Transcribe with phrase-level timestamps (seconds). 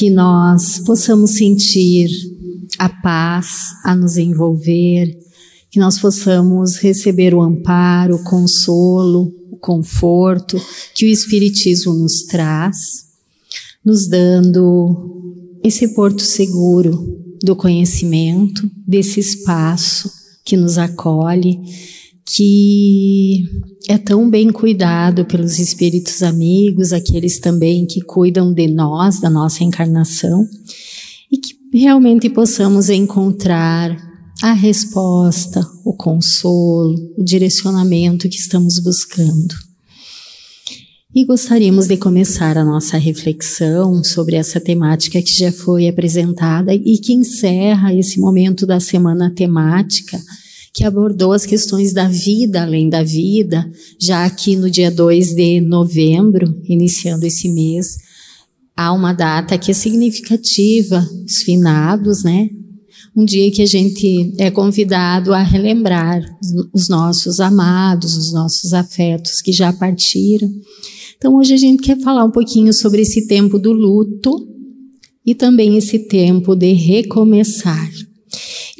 [0.00, 2.08] que nós possamos sentir
[2.78, 5.14] a paz a nos envolver,
[5.70, 10.58] que nós possamos receber o amparo, o consolo, o conforto
[10.94, 12.78] que o Espiritismo nos traz,
[13.84, 20.10] nos dando esse porto seguro do conhecimento, desse espaço
[20.46, 21.60] que nos acolhe,
[22.36, 23.44] que
[23.88, 29.64] é tão bem cuidado pelos espíritos amigos, aqueles também que cuidam de nós, da nossa
[29.64, 30.46] encarnação,
[31.30, 33.96] e que realmente possamos encontrar
[34.42, 39.54] a resposta, o consolo, o direcionamento que estamos buscando.
[41.12, 46.98] E gostaríamos de começar a nossa reflexão sobre essa temática que já foi apresentada e
[46.98, 50.20] que encerra esse momento da semana temática
[50.72, 55.60] que abordou as questões da vida além da vida, já aqui no dia 2 de
[55.60, 57.96] novembro, iniciando esse mês,
[58.76, 62.48] há uma data que é significativa, os finados, né?
[63.16, 66.22] um dia que a gente é convidado a relembrar
[66.72, 70.48] os nossos amados, os nossos afetos que já partiram.
[71.16, 74.48] Então hoje a gente quer falar um pouquinho sobre esse tempo do luto
[75.26, 77.90] e também esse tempo de recomeçar.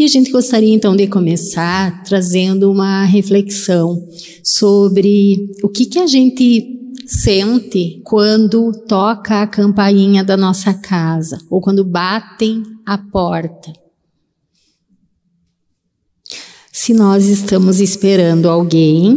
[0.01, 4.09] E a gente gostaria então de começar trazendo uma reflexão
[4.43, 11.61] sobre o que, que a gente sente quando toca a campainha da nossa casa ou
[11.61, 13.75] quando batem a porta.
[16.73, 19.12] Se nós estamos esperando alguém,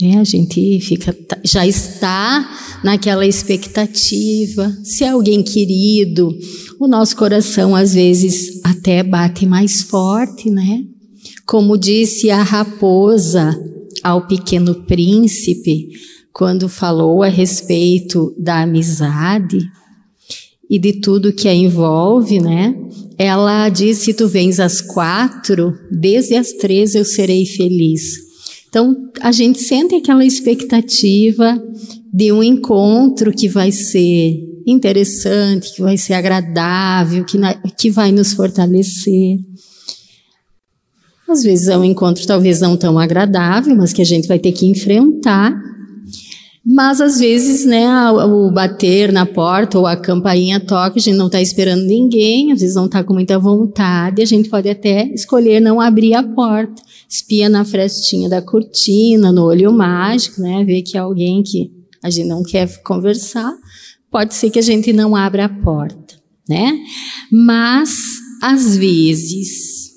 [0.00, 4.76] né, a gente fica, já está naquela expectativa.
[4.82, 6.36] Se é alguém querido,
[6.78, 10.84] o nosso coração às vezes até bate mais forte, né?
[11.46, 13.58] Como disse a raposa
[14.02, 15.88] ao pequeno príncipe,
[16.32, 19.58] quando falou a respeito da amizade
[20.68, 22.74] e de tudo que a envolve, né?
[23.18, 28.16] ela disse: Se tu vens às quatro, desde as três eu serei feliz.
[28.68, 31.62] Então, a gente sente aquela expectativa
[32.12, 38.12] de um encontro que vai ser interessante, que vai ser agradável, que, na, que vai
[38.12, 39.38] nos fortalecer.
[41.28, 44.52] Às vezes é um encontro talvez não tão agradável, mas que a gente vai ter
[44.52, 45.54] que enfrentar
[46.64, 51.26] mas às vezes, né, o bater na porta ou a campainha toca, a gente não
[51.26, 55.58] está esperando ninguém, às vezes não está com muita vontade, a gente pode até escolher
[55.58, 60.96] não abrir a porta, espia na frestinha da cortina, no olho mágico, né, ver que
[60.96, 63.52] é alguém que a gente não quer conversar,
[64.10, 66.78] pode ser que a gente não abra a porta, né?
[67.30, 69.92] Mas às vezes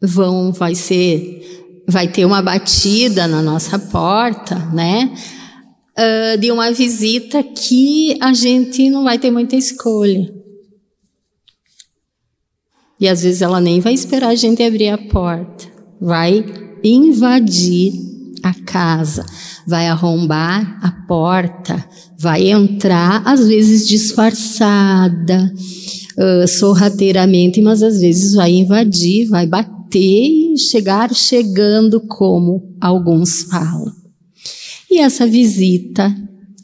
[0.00, 1.42] vão vai ser
[1.86, 5.12] vai ter uma batida na nossa porta, né?
[5.92, 10.32] Uh, de uma visita que a gente não vai ter muita escolha.
[12.98, 15.66] E às vezes ela nem vai esperar a gente abrir a porta.
[16.00, 16.44] Vai
[16.82, 18.11] invadir
[18.42, 19.24] a casa,
[19.66, 21.84] vai arrombar a porta,
[22.18, 25.52] vai entrar, às vezes disfarçada,
[26.18, 33.42] uh, sorrateiramente, mas às vezes vai invadir, vai bater ter e chegar chegando, como alguns
[33.42, 33.92] falam.
[34.90, 36.14] E essa visita,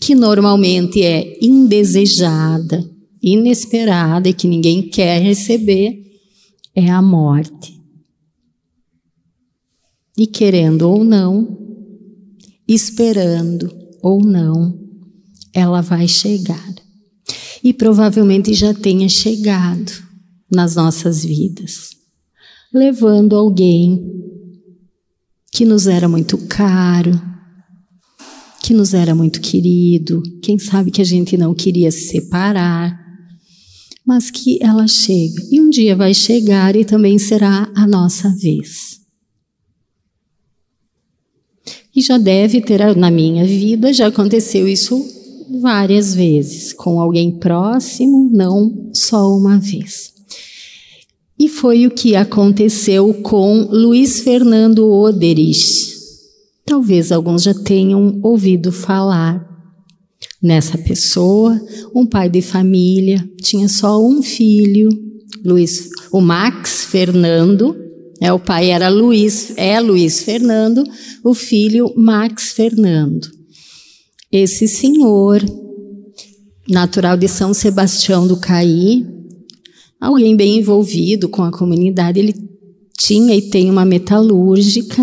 [0.01, 2.83] que normalmente é indesejada,
[3.23, 6.03] inesperada e que ninguém quer receber,
[6.75, 7.79] é a morte.
[10.17, 11.68] E querendo ou não,
[12.69, 14.79] esperando ou não,
[15.53, 16.75] ela vai chegar.
[17.65, 19.93] E provavelmente já tenha chegado
[20.51, 21.99] nas nossas vidas
[22.73, 24.01] levando alguém
[25.53, 27.21] que nos era muito caro,
[28.63, 32.99] que nos era muito querido, quem sabe que a gente não queria se separar,
[34.07, 38.98] mas que ela chega e um dia vai chegar e também será a nossa vez.
[41.99, 45.05] E já deve ter na minha vida, já aconteceu isso
[45.61, 50.13] várias vezes, com alguém próximo, não só uma vez.
[51.37, 55.59] E foi o que aconteceu com Luiz Fernando Oderich.
[56.65, 59.45] Talvez alguns já tenham ouvido falar
[60.41, 61.61] nessa pessoa,
[61.93, 64.89] um pai de família, tinha só um filho,
[65.45, 67.88] Luiz, o Max Fernando,
[68.21, 70.85] é o pai era Luiz, é Luiz Fernando,
[71.23, 73.29] o filho Max Fernando.
[74.31, 75.43] Esse senhor,
[76.69, 79.07] natural de São Sebastião do Caí,
[80.01, 82.19] alguém bem envolvido com a comunidade.
[82.19, 82.35] Ele
[82.99, 85.03] tinha e tem uma metalúrgica.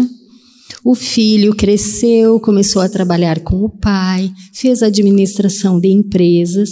[0.88, 6.70] O filho cresceu, começou a trabalhar com o pai, fez administração de empresas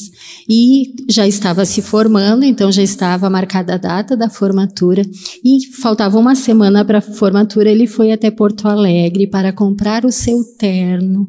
[0.47, 5.01] e já estava se formando, então já estava marcada a data da formatura
[5.43, 7.71] e faltava uma semana para a formatura.
[7.71, 11.27] Ele foi até Porto Alegre para comprar o seu terno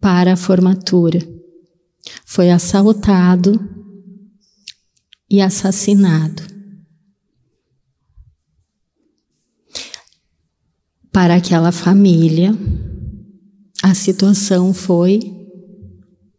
[0.00, 1.20] para a formatura.
[2.26, 3.60] Foi assaltado
[5.30, 6.53] e assassinado.
[11.14, 12.58] Para aquela família,
[13.80, 15.20] a situação foi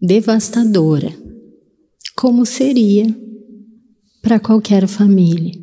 [0.02, 1.14] devastadora,
[2.14, 3.08] como seria
[4.22, 5.54] para qualquer família.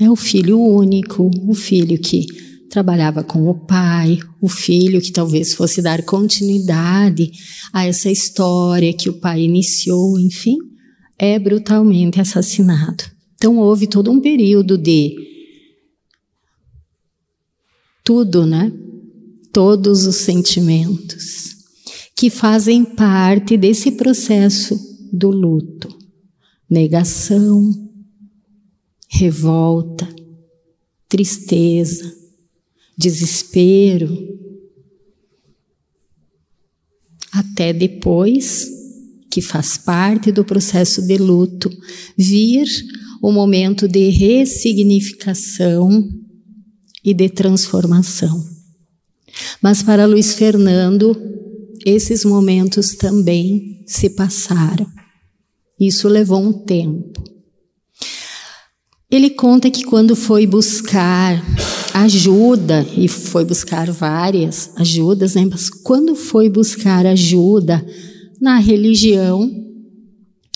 [0.00, 2.24] É o filho único, o filho que
[2.70, 7.32] trabalhava com o pai, o filho que talvez fosse dar continuidade
[7.70, 10.56] a essa história que o pai iniciou, enfim,
[11.18, 13.04] é brutalmente assassinado.
[13.34, 15.33] Então houve todo um período de
[18.04, 18.70] tudo, né?
[19.50, 21.54] Todos os sentimentos
[22.14, 24.78] que fazem parte desse processo
[25.12, 25.88] do luto.
[26.68, 27.72] Negação,
[29.08, 30.08] revolta,
[31.08, 32.14] tristeza,
[32.96, 34.34] desespero.
[37.32, 38.68] Até depois,
[39.30, 41.68] que faz parte do processo de luto,
[42.16, 42.68] vir
[43.20, 46.08] o momento de ressignificação
[47.04, 48.42] e de transformação.
[49.60, 51.16] Mas para Luiz Fernando,
[51.84, 54.86] esses momentos também se passaram.
[55.78, 57.22] Isso levou um tempo.
[59.10, 61.44] Ele conta que quando foi buscar
[61.92, 65.46] ajuda, e foi buscar várias ajudas, né?
[65.48, 67.84] mas quando foi buscar ajuda
[68.40, 69.48] na religião,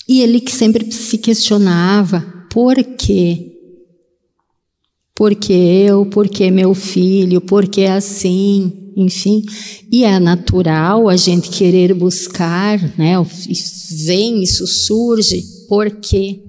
[0.08, 2.20] e ele que sempre se questionava
[2.50, 3.57] por quê
[5.18, 9.42] porque eu, porque meu filho, porque assim, enfim.
[9.90, 13.14] E é natural a gente querer buscar, né?
[14.06, 16.40] Vem, isso surge, por quê?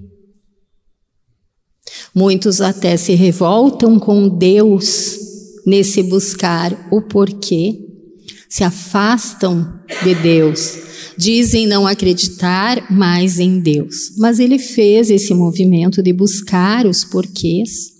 [2.14, 5.18] Muitos até se revoltam com Deus
[5.66, 7.76] nesse buscar o porquê,
[8.48, 10.78] se afastam de Deus,
[11.18, 14.16] dizem não acreditar mais em Deus.
[14.16, 17.98] Mas ele fez esse movimento de buscar os porquês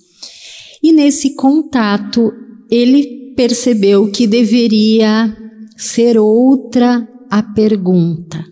[0.81, 2.31] e nesse contato,
[2.69, 5.35] ele percebeu que deveria
[5.77, 8.43] ser outra a pergunta.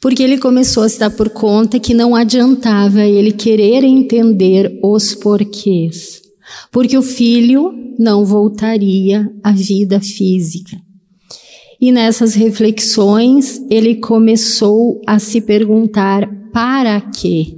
[0.00, 5.14] Porque ele começou a se dar por conta que não adiantava ele querer entender os
[5.14, 6.22] porquês.
[6.70, 10.76] Porque o filho não voltaria à vida física.
[11.80, 17.56] E nessas reflexões, ele começou a se perguntar para quê?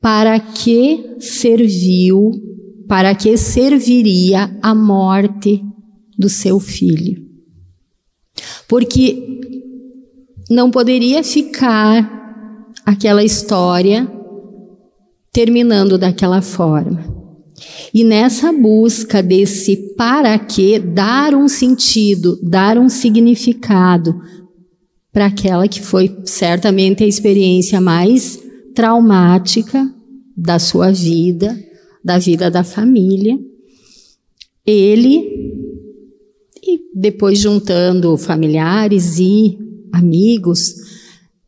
[0.00, 2.32] Para que serviu
[2.88, 5.64] para que serviria a morte
[6.18, 7.22] do seu filho.
[8.68, 9.40] Porque
[10.50, 12.14] não poderia ficar
[12.84, 14.10] aquela história
[15.32, 17.12] terminando daquela forma.
[17.92, 24.20] E nessa busca desse para que, dar um sentido, dar um significado
[25.12, 28.40] para aquela que foi certamente a experiência mais
[28.74, 29.88] traumática
[30.36, 31.56] da sua vida,
[32.04, 33.38] da vida da família.
[34.66, 35.18] Ele,
[36.62, 39.58] e depois juntando familiares e
[39.92, 40.74] amigos,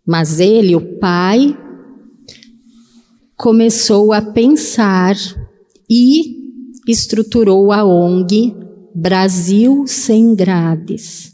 [0.07, 1.57] mas ele, o pai,
[3.37, 5.17] começou a pensar
[5.91, 6.37] e
[6.89, 8.55] estruturou a ONG
[8.95, 11.33] Brasil Sem Grades,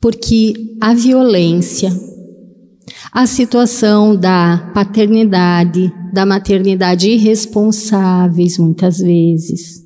[0.00, 1.90] porque a violência,
[3.12, 9.82] a situação da paternidade, da maternidade irresponsáveis, muitas vezes.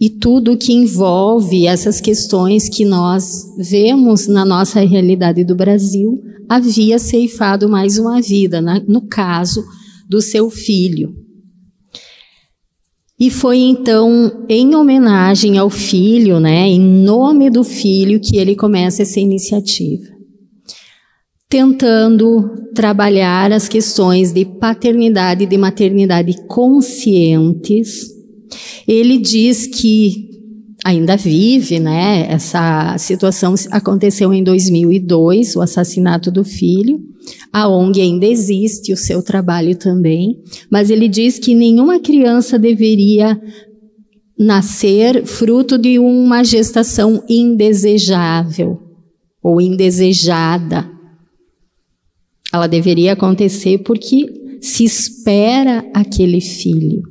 [0.00, 6.98] E tudo que envolve essas questões que nós vemos na nossa realidade do Brasil havia
[6.98, 9.64] ceifado mais uma vida, no caso
[10.08, 11.12] do seu filho.
[13.18, 19.02] E foi então em homenagem ao filho, né, em nome do filho, que ele começa
[19.02, 20.13] essa iniciativa
[21.48, 28.08] tentando trabalhar as questões de paternidade e de maternidade conscientes.
[28.86, 30.30] Ele diz que
[30.84, 32.26] ainda vive, né?
[32.28, 37.00] Essa situação aconteceu em 2002, o assassinato do filho.
[37.50, 43.40] A ONG ainda existe, o seu trabalho também, mas ele diz que nenhuma criança deveria
[44.38, 48.78] nascer fruto de uma gestação indesejável
[49.42, 50.93] ou indesejada.
[52.54, 57.02] Ela deveria acontecer porque se espera aquele filho.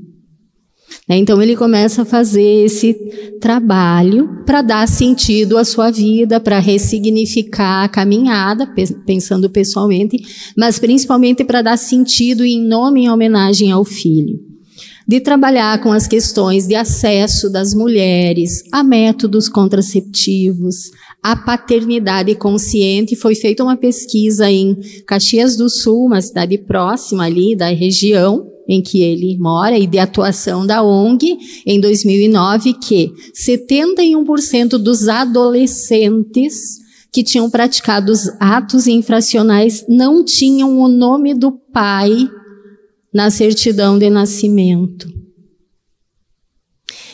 [1.07, 1.17] Né?
[1.17, 2.93] Então ele começa a fazer esse
[3.41, 8.73] trabalho para dar sentido à sua vida, para ressignificar a caminhada,
[9.05, 10.17] pensando pessoalmente,
[10.57, 14.52] mas principalmente para dar sentido em nome e homenagem ao filho.
[15.07, 20.91] De trabalhar com as questões de acesso das mulheres a métodos contraceptivos,
[21.21, 23.15] a paternidade consciente.
[23.15, 28.81] Foi feita uma pesquisa em Caxias do Sul, uma cidade próxima ali da região, em
[28.81, 36.81] que ele mora e de atuação da ONG em 2009 que 71% dos adolescentes
[37.11, 42.27] que tinham praticado atos infracionais não tinham o nome do pai
[43.13, 45.07] na certidão de nascimento.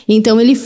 [0.08, 0.56] Então ele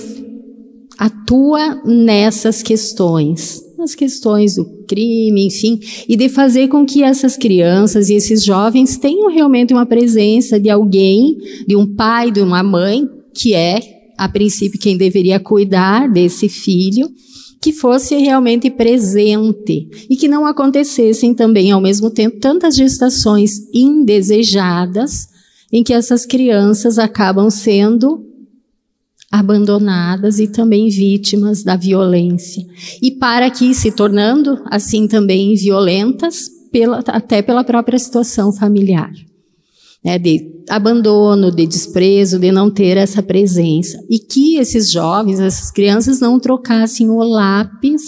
[0.98, 8.08] atua nessas questões nas questões do crime, enfim, e de fazer com que essas crianças
[8.08, 11.36] e esses jovens tenham realmente uma presença de alguém,
[11.68, 13.78] de um pai, de uma mãe, que é,
[14.16, 17.10] a princípio, quem deveria cuidar desse filho,
[17.64, 25.28] que fosse realmente presente e que não acontecessem também, ao mesmo tempo, tantas gestações indesejadas
[25.72, 28.22] em que essas crianças acabam sendo
[29.32, 32.62] abandonadas e também vítimas da violência.
[33.00, 39.10] E para que se tornando assim também violentas, pela, até pela própria situação familiar.
[40.04, 43.98] Né, de abandono, de desprezo, de não ter essa presença.
[44.10, 48.02] E que esses jovens, essas crianças não trocassem o lápis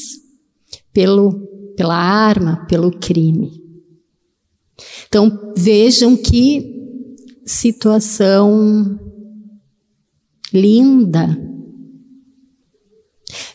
[0.93, 1.33] pelo,
[1.77, 3.51] pela arma, pelo crime.
[5.09, 6.75] Então vejam que
[7.47, 8.99] situação
[10.53, 11.39] linda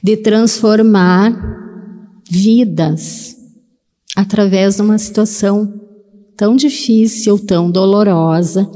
[0.03, 1.31] de transformar
[2.29, 3.35] vidas
[4.15, 5.79] através de uma situação
[6.35, 8.69] tão difícil, tão dolorosa,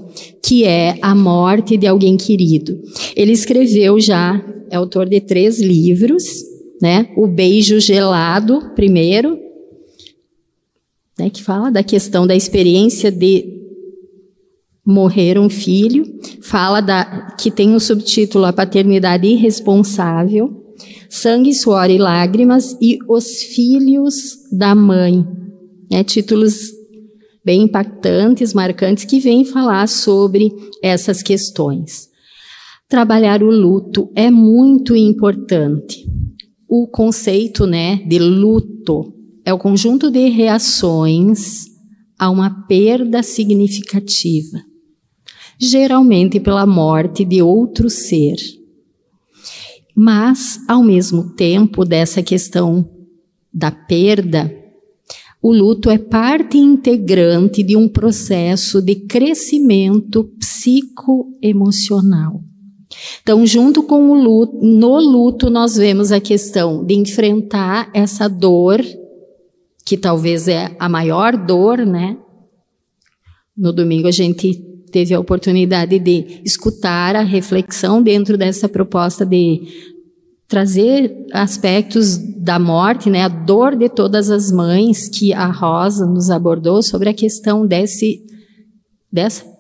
[0.43, 2.79] que é a morte de alguém querido.
[3.15, 6.23] Ele escreveu já, é autor de três livros,
[6.81, 7.09] né?
[7.17, 9.39] O Beijo Gelado, primeiro,
[11.17, 13.55] né, que fala da questão da experiência de
[14.85, 16.05] morrer um filho,
[16.41, 20.63] fala da, que tem um subtítulo A Paternidade Irresponsável,
[21.09, 25.25] Sangue, Suor e Lágrimas e Os Filhos da Mãe.
[25.91, 26.74] É, títulos
[27.45, 32.09] bem impactantes, marcantes, que vêm falar sobre essas questões.
[32.89, 36.05] Trabalhar o luto é muito importante.
[36.67, 39.13] O conceito né, de luto
[39.45, 41.65] é o conjunto de reações
[42.17, 44.59] a uma perda significativa
[45.59, 48.35] geralmente pela morte de outro ser.
[49.95, 52.89] Mas, ao mesmo tempo dessa questão
[53.53, 54.53] da perda,
[55.45, 62.41] o luto é parte integrante de um processo de crescimento psicoemocional.
[63.21, 68.81] Então, junto com o luto, no luto nós vemos a questão de enfrentar essa dor,
[69.85, 72.17] que talvez é a maior dor, né?
[73.55, 74.51] No domingo a gente
[74.91, 79.93] teve a oportunidade de escutar a reflexão dentro dessa proposta de
[80.47, 86.29] trazer aspectos da morte, né, a dor de todas as mães que a Rosa nos
[86.29, 88.23] abordou sobre a questão desse
[89.11, 89.55] dessa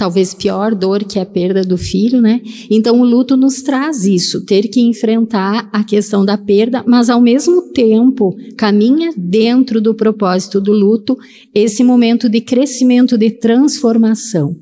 [0.00, 2.40] talvez pior dor que é a perda do filho, né?
[2.70, 7.20] Então o luto nos traz isso, ter que enfrentar a questão da perda, mas ao
[7.20, 11.18] mesmo tempo caminha dentro do propósito do luto
[11.54, 14.56] esse momento de crescimento, de transformação.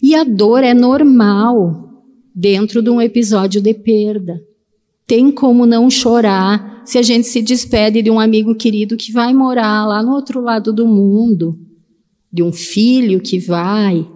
[0.00, 1.90] E a dor é normal
[2.32, 4.40] dentro de um episódio de perda.
[5.06, 9.32] Tem como não chorar se a gente se despede de um amigo querido que vai
[9.32, 11.58] morar lá no outro lado do mundo,
[12.32, 14.06] de um filho que vai,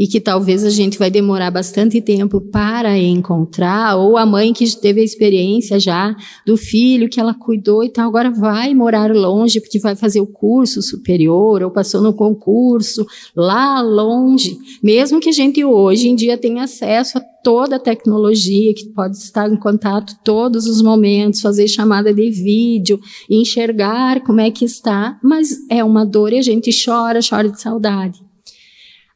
[0.00, 4.64] e que talvez a gente vai demorar bastante tempo para encontrar, ou a mãe que
[4.74, 6.16] teve a experiência já
[6.46, 10.26] do filho que ela cuidou e tal, agora vai morar longe porque vai fazer o
[10.26, 16.38] curso superior ou passou no concurso lá longe, mesmo que a gente hoje em dia
[16.38, 21.68] tenha acesso a toda a tecnologia que pode estar em contato todos os momentos, fazer
[21.68, 26.70] chamada de vídeo, enxergar como é que está, mas é uma dor e a gente
[26.72, 28.29] chora, chora de saudade.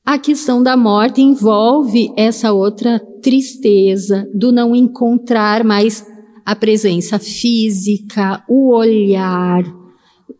[0.06, 6.06] A questão da morte envolve essa outra tristeza do não encontrar mais
[6.44, 9.64] a presença física, o olhar,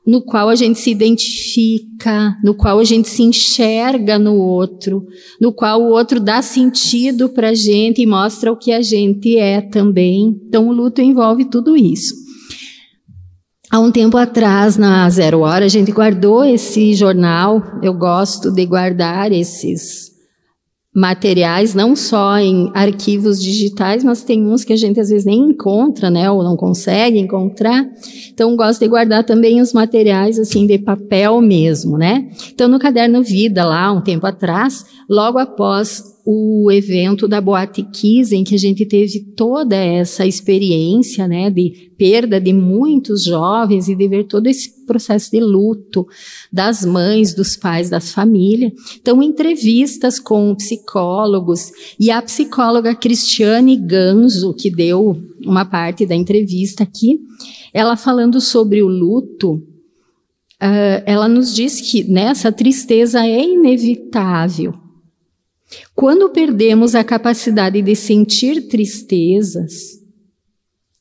[0.06, 5.06] no qual a gente se identifica, no qual a gente se enxerga no outro,
[5.40, 9.38] no qual o outro dá sentido para a gente e mostra o que a gente
[9.38, 10.38] é também.
[10.47, 12.24] Então, o luto envolve tudo isso.
[13.75, 17.61] Há um tempo atrás, na Zero Hora, a gente guardou esse jornal.
[17.83, 20.12] Eu gosto de guardar esses
[20.95, 25.40] materiais, não só em arquivos digitais, mas tem uns que a gente às vezes nem
[25.40, 27.85] encontra, né, ou não consegue encontrar.
[28.33, 32.31] Então, gosto de guardar também os materiais, assim, de papel mesmo, né.
[32.52, 38.35] Então, no Caderno Vida, lá, um tempo atrás, logo após o evento da Boate Kiss,
[38.35, 43.95] em que a gente teve toda essa experiência, né, de perda de muitos jovens e
[43.95, 46.07] de ver todo esse processo de luto
[46.50, 48.73] das mães, dos pais, das famílias.
[48.99, 56.85] Então, entrevistas com psicólogos e a psicóloga Cristiane Ganzo, que deu uma parte da entrevista
[56.85, 57.21] aqui,
[57.73, 59.54] ela falando sobre o luto,
[60.62, 64.84] uh, ela nos diz que nessa né, tristeza é inevitável,
[65.95, 70.00] quando perdemos a capacidade de sentir tristezas,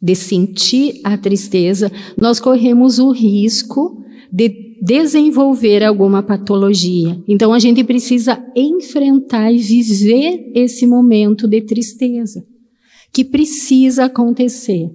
[0.01, 7.18] de sentir a tristeza, nós corremos o risco de desenvolver alguma patologia.
[7.27, 12.46] Então a gente precisa enfrentar e viver esse momento de tristeza
[13.13, 14.89] que precisa acontecer.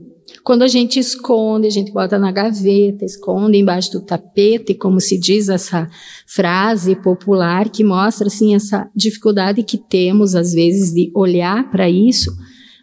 [0.49, 5.19] Quando a gente esconde, a gente bota na gaveta, esconde embaixo do tapete, como se
[5.19, 5.91] diz essa
[6.27, 12.35] frase popular que mostra assim essa dificuldade que temos às vezes de olhar para isso.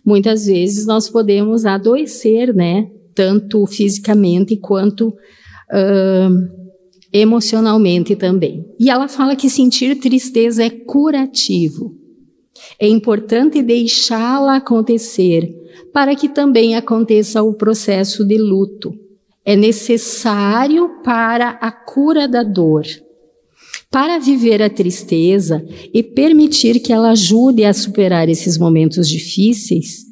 [0.05, 2.87] Muitas vezes nós podemos adoecer, né?
[3.15, 6.67] Tanto fisicamente quanto uh,
[7.11, 8.63] emocionalmente também.
[8.79, 11.95] E ela fala que sentir tristeza é curativo.
[12.79, 15.64] É importante deixá-la acontecer
[15.95, 18.93] para que também aconteça o processo de luto.
[19.45, 22.83] É necessário para a cura da dor.
[23.89, 30.03] Para viver a tristeza e permitir que ela ajude a superar esses momentos difíceis,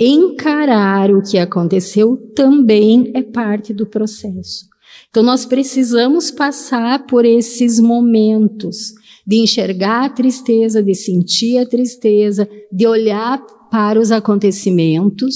[0.00, 4.64] encarar o que aconteceu também é parte do processo.
[5.10, 8.94] Então, nós precisamos passar por esses momentos
[9.26, 15.34] de enxergar a tristeza, de sentir a tristeza, de olhar para os acontecimentos.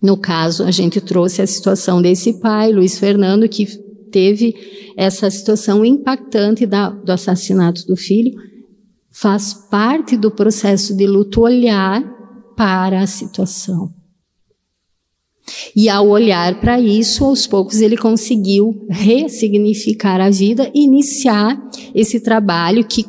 [0.00, 3.66] No caso, a gente trouxe a situação desse pai, Luiz Fernando, que
[4.10, 4.54] teve
[4.96, 8.32] essa situação impactante da, do assassinato do filho.
[9.10, 12.02] Faz parte do processo de luto olhar
[12.56, 13.92] para a situação.
[15.74, 21.60] E ao olhar para isso, aos poucos ele conseguiu ressignificar a vida iniciar
[21.94, 23.04] esse trabalho que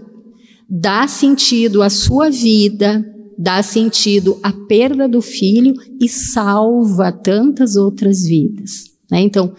[0.68, 3.06] dá sentido à sua vida,
[3.44, 8.86] dá sentido à perda do filho e salva tantas outras vidas.
[9.12, 9.20] Né?
[9.20, 9.54] Então,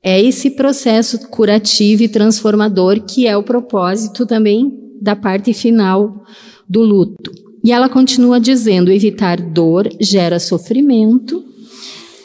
[0.00, 6.22] é esse processo curativo e transformador que é o propósito também da parte final
[6.68, 7.32] do luto.
[7.64, 11.44] E ela continua dizendo: evitar dor gera sofrimento,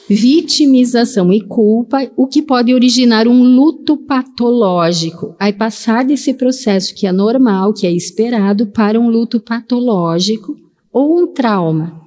[0.07, 5.35] vitimização e culpa, o que pode originar um luto patológico.
[5.39, 10.55] Aí passar desse processo que é normal, que é esperado, para um luto patológico,
[10.93, 12.01] ou um trauma.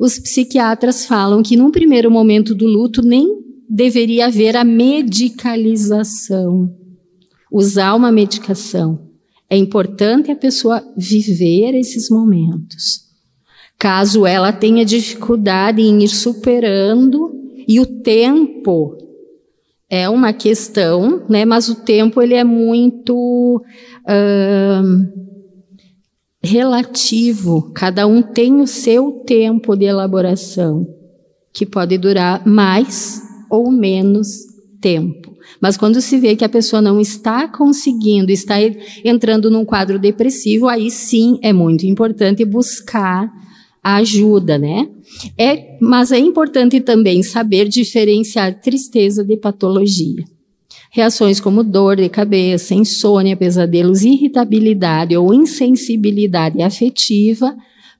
[0.00, 6.74] Os psiquiatras falam que num primeiro momento do luto nem deveria haver a medicalização,
[7.52, 9.06] usar uma medicação.
[9.50, 13.06] É importante a pessoa viver esses momentos.
[13.78, 18.96] Caso ela tenha dificuldade em ir superando, e o tempo
[19.90, 21.44] é uma questão, né?
[21.44, 23.62] Mas o tempo ele é muito
[26.42, 30.86] relativo, cada um tem o seu tempo de elaboração,
[31.52, 34.28] que pode durar mais ou menos
[34.80, 35.36] tempo.
[35.60, 38.56] Mas quando se vê que a pessoa não está conseguindo, está
[39.04, 43.32] entrando num quadro depressivo, aí sim é muito importante buscar
[43.82, 44.88] ajuda, né?
[45.36, 50.24] É, mas é importante também saber diferenciar tristeza de patologia.
[50.90, 57.54] Reações como dor de cabeça, insônia, pesadelos, irritabilidade ou insensibilidade afetiva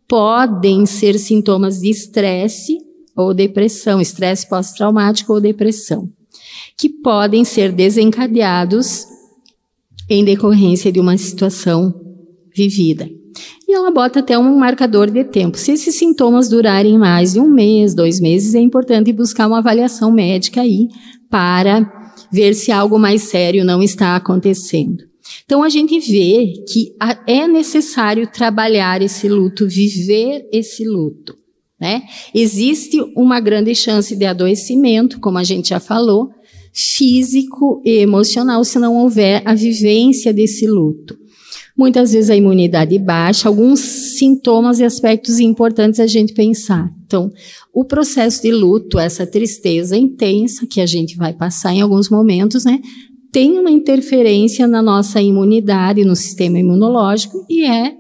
[0.09, 2.79] podem ser sintomas de estresse
[3.15, 6.09] ou depressão, estresse pós-traumático ou depressão,
[6.77, 9.05] que podem ser desencadeados
[10.09, 11.93] em decorrência de uma situação
[12.55, 13.09] vivida.
[13.69, 15.59] E ela bota até um marcador de tempo.
[15.59, 20.11] Se esses sintomas durarem mais de um mês, dois meses, é importante buscar uma avaliação
[20.11, 20.89] médica aí
[21.31, 21.98] para
[22.31, 25.05] ver se algo mais sério não está acontecendo.
[25.45, 26.95] Então a gente vê que
[27.27, 31.37] é necessário trabalhar esse luto, viver esse luto.
[31.81, 32.03] Né?
[32.35, 36.31] Existe uma grande chance de adoecimento, como a gente já falou,
[36.73, 41.18] físico e emocional, se não houver a vivência desse luto.
[41.79, 46.93] Muitas vezes a imunidade baixa, alguns sintomas e aspectos importantes a gente pensar.
[47.07, 47.31] Então,
[47.73, 52.65] o processo de luto, essa tristeza intensa que a gente vai passar em alguns momentos,
[52.65, 52.81] né,
[53.31, 57.95] tem uma interferência na nossa imunidade, no sistema imunológico, e é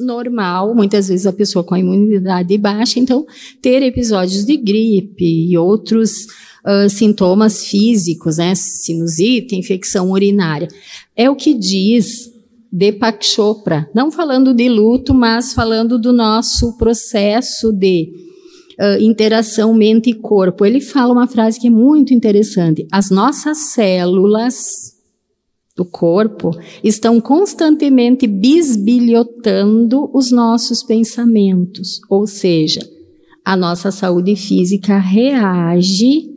[0.00, 3.24] normal, muitas vezes a pessoa com a imunidade baixa, então
[3.60, 6.26] ter episódios de gripe e outros
[6.66, 10.66] uh, sintomas físicos, né, sinusite, infecção urinária.
[11.14, 12.31] É o que diz
[12.72, 18.10] Deepak Chopra, não falando de luto, mas falando do nosso processo de
[18.80, 20.64] uh, interação mente e corpo.
[20.64, 22.86] Ele fala uma frase que é muito interessante.
[22.90, 24.92] As nossas células
[25.76, 26.50] do corpo
[26.82, 32.80] estão constantemente bisbilhotando os nossos pensamentos, ou seja,
[33.44, 36.30] a nossa saúde física reage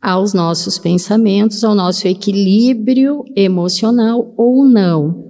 [0.00, 5.23] aos nossos pensamentos, ao nosso equilíbrio emocional ou não.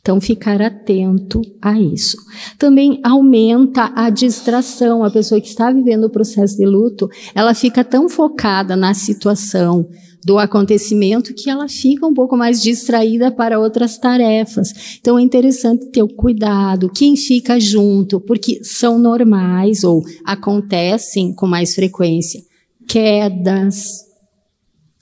[0.00, 2.16] Então, ficar atento a isso.
[2.58, 5.04] Também aumenta a distração.
[5.04, 9.86] A pessoa que está vivendo o processo de luto, ela fica tão focada na situação,
[10.24, 14.98] do acontecimento que ela fica um pouco mais distraída para outras tarefas.
[15.00, 21.46] Então é interessante ter o cuidado, quem fica junto, porque são normais ou acontecem com
[21.46, 22.42] mais frequência.
[22.86, 24.04] Quedas,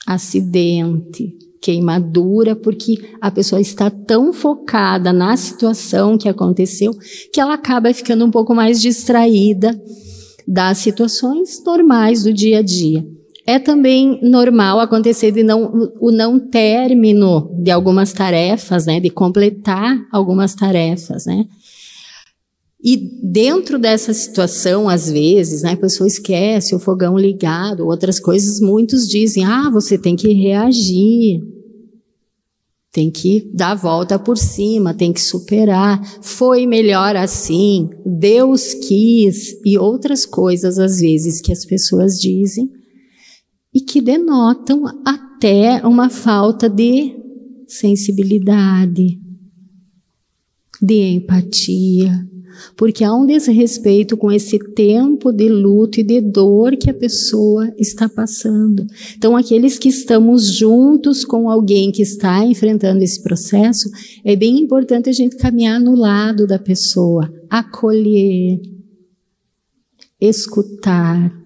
[0.06, 6.92] acidente, queimadura, porque a pessoa está tão focada na situação que aconteceu
[7.32, 9.78] que ela acaba ficando um pouco mais distraída
[10.46, 13.04] das situações normais do dia a dia.
[13.46, 19.98] É também normal acontecer de não, o não término de algumas tarefas, né, de completar
[20.12, 21.46] algumas tarefas, né.
[22.82, 28.60] E dentro dessa situação, às vezes, né, a pessoa esquece o fogão ligado, outras coisas,
[28.60, 31.40] muitos dizem, ah, você tem que reagir,
[32.92, 39.60] tem que dar a volta por cima, tem que superar, foi melhor assim, Deus quis,
[39.64, 42.70] e outras coisas, às vezes, que as pessoas dizem,
[43.74, 47.12] e que denotam até uma falta de
[47.66, 49.20] sensibilidade,
[50.80, 52.24] de empatia,
[52.76, 57.72] porque há um desrespeito com esse tempo de luto e de dor que a pessoa
[57.78, 58.86] está passando.
[59.16, 63.90] Então, aqueles que estamos juntos com alguém que está enfrentando esse processo,
[64.24, 68.60] é bem importante a gente caminhar no lado da pessoa, acolher,
[70.20, 71.37] escutar,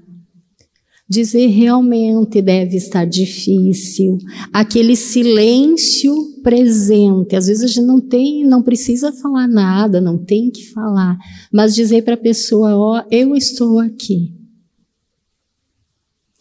[1.13, 4.19] dizer realmente deve estar difícil,
[4.53, 7.37] aquele silêncio presente.
[7.37, 11.19] Às vezes a gente não tem, não precisa falar nada, não tem que falar,
[11.53, 14.35] mas dizer para a pessoa, ó, oh, eu estou aqui.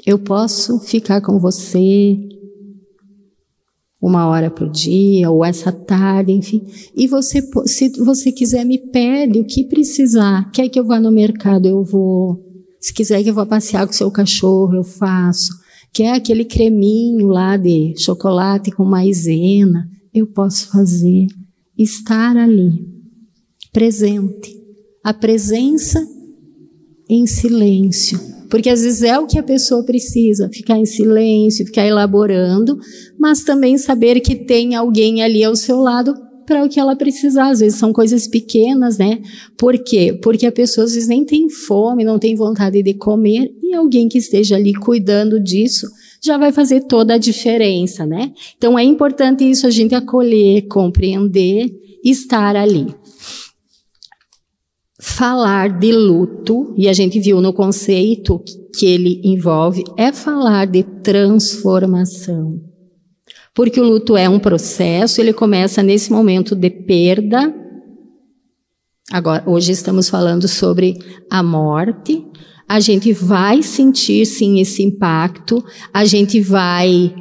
[0.05, 2.17] Eu posso ficar com você
[4.01, 6.65] uma hora por dia ou essa tarde, enfim.
[6.95, 10.49] E você, se você quiser, me pede o que precisar.
[10.51, 12.50] Quer que eu vá no mercado, eu vou.
[12.81, 15.53] Se quiser que eu vá passear com o seu cachorro, eu faço.
[15.93, 21.27] Quer aquele creminho lá de chocolate com maisena, eu posso fazer.
[21.77, 22.87] Estar ali,
[23.71, 24.59] presente.
[25.03, 26.03] A presença
[27.07, 28.19] em silêncio.
[28.49, 32.77] Porque às vezes é o que a pessoa precisa, ficar em silêncio, ficar elaborando,
[33.17, 36.13] mas também saber que tem alguém ali ao seu lado
[36.45, 37.49] para o que ela precisar.
[37.49, 39.21] Às vezes são coisas pequenas, né?
[39.57, 40.17] Por quê?
[40.21, 44.07] Porque a pessoa às vezes nem tem fome, não tem vontade de comer e alguém
[44.07, 45.87] que esteja ali cuidando disso
[46.23, 48.31] já vai fazer toda a diferença, né?
[48.55, 51.71] Então é importante isso a gente acolher, compreender,
[52.03, 52.93] estar ali.
[54.99, 58.39] Falar de luto, e a gente viu no conceito
[58.77, 62.70] que ele envolve, é falar de transformação.
[63.53, 67.53] Porque o luto é um processo, ele começa nesse momento de perda.
[69.11, 70.97] Agora, hoje estamos falando sobre
[71.29, 72.25] a morte.
[72.67, 77.13] A gente vai sentir sim esse impacto, a gente vai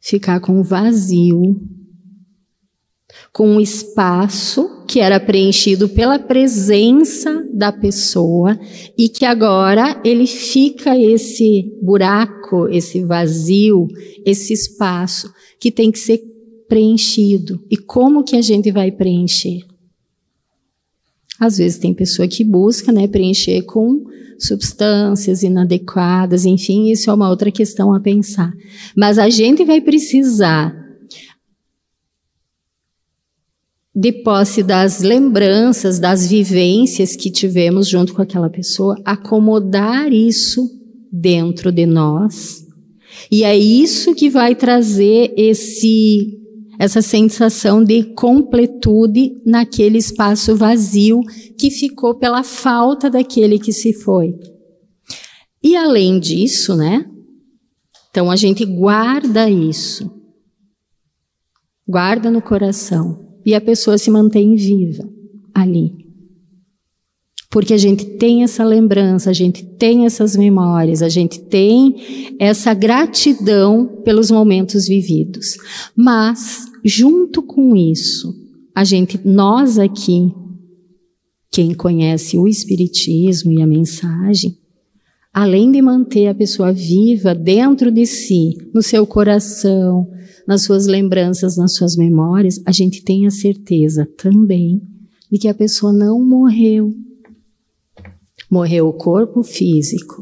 [0.00, 1.60] ficar com vazio,
[3.32, 8.60] com um espaço que era preenchido pela presença da pessoa
[8.98, 13.88] e que agora ele fica esse buraco, esse vazio,
[14.22, 16.20] esse espaço que tem que ser
[16.68, 17.58] preenchido.
[17.70, 19.62] E como que a gente vai preencher?
[21.40, 24.04] Às vezes tem pessoa que busca, né, preencher com
[24.38, 28.52] substâncias inadequadas, enfim, isso é uma outra questão a pensar.
[28.94, 30.81] Mas a gente vai precisar
[33.94, 40.66] de posse das lembranças, das vivências que tivemos junto com aquela pessoa, acomodar isso
[41.12, 42.66] dentro de nós.
[43.30, 46.38] E é isso que vai trazer esse
[46.78, 51.20] essa sensação de completude naquele espaço vazio
[51.56, 54.34] que ficou pela falta daquele que se foi.
[55.62, 57.08] E além disso, né?
[58.10, 60.10] Então a gente guarda isso,
[61.86, 65.08] guarda no coração e a pessoa se mantém viva
[65.54, 66.02] ali.
[67.50, 72.72] Porque a gente tem essa lembrança, a gente tem essas memórias, a gente tem essa
[72.72, 75.58] gratidão pelos momentos vividos.
[75.94, 78.34] Mas, junto com isso,
[78.74, 80.32] a gente, nós aqui,
[81.50, 84.56] quem conhece o Espiritismo e a mensagem,
[85.32, 90.08] além de manter a pessoa viva dentro de si, no seu coração,
[90.46, 94.82] nas suas lembranças, nas suas memórias, a gente tem a certeza também
[95.30, 96.92] de que a pessoa não morreu
[98.52, 100.20] Morreu o corpo físico,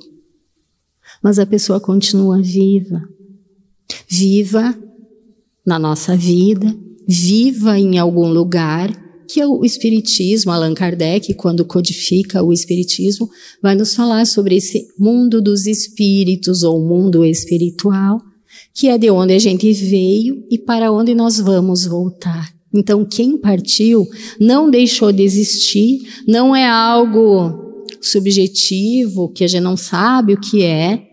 [1.20, 3.02] mas a pessoa continua viva.
[4.08, 4.72] Viva
[5.66, 6.72] na nossa vida,
[7.08, 8.88] viva em algum lugar,
[9.32, 13.30] que é o Espiritismo, Allan Kardec, quando codifica o Espiritismo,
[13.62, 18.20] vai nos falar sobre esse mundo dos espíritos ou mundo espiritual,
[18.74, 22.52] que é de onde a gente veio e para onde nós vamos voltar.
[22.74, 24.04] Então, quem partiu
[24.40, 30.64] não deixou de existir, não é algo subjetivo, que a gente não sabe o que
[30.64, 31.04] é,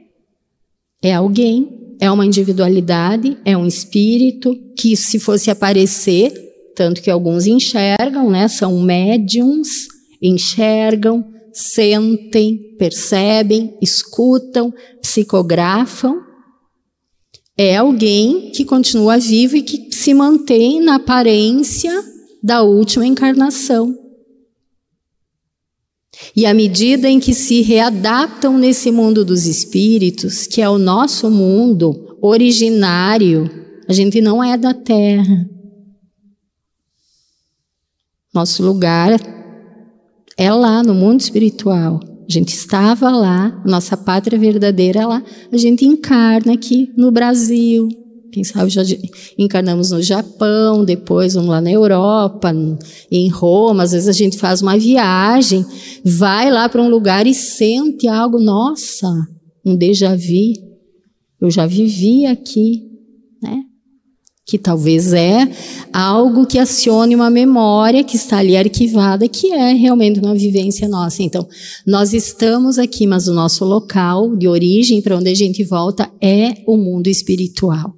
[1.04, 6.47] é alguém, é uma individualidade, é um espírito que, se fosse aparecer,
[6.78, 8.48] tanto que alguns enxergam, né?
[8.48, 9.88] São médiums,
[10.22, 16.22] enxergam, sentem, percebem, escutam, psicografam.
[17.58, 21.92] É alguém que continua vivo e que se mantém na aparência
[22.44, 23.98] da última encarnação.
[26.36, 31.32] E à medida em que se readaptam nesse mundo dos espíritos, que é o nosso
[31.32, 33.50] mundo originário,
[33.88, 35.57] a gente não é da Terra.
[38.38, 39.20] Nosso lugar
[40.38, 42.00] é lá no mundo espiritual.
[42.06, 45.24] A gente estava lá, nossa pátria verdadeira é lá.
[45.52, 47.90] A gente encarna aqui no Brasil,
[48.32, 48.84] quem sabe já
[49.40, 52.54] encarnamos no Japão, depois vamos lá na Europa,
[53.10, 53.82] em Roma.
[53.82, 55.66] Às vezes a gente faz uma viagem,
[56.06, 59.12] vai lá para um lugar e sente algo, nossa,
[59.66, 60.54] um déjà vu.
[61.42, 62.84] Eu já vivi aqui?
[64.48, 65.48] Que talvez é
[65.92, 71.22] algo que acione uma memória que está ali arquivada, que é realmente uma vivência nossa.
[71.22, 71.46] Então,
[71.86, 76.64] nós estamos aqui, mas o nosso local de origem, para onde a gente volta, é
[76.66, 77.94] o mundo espiritual.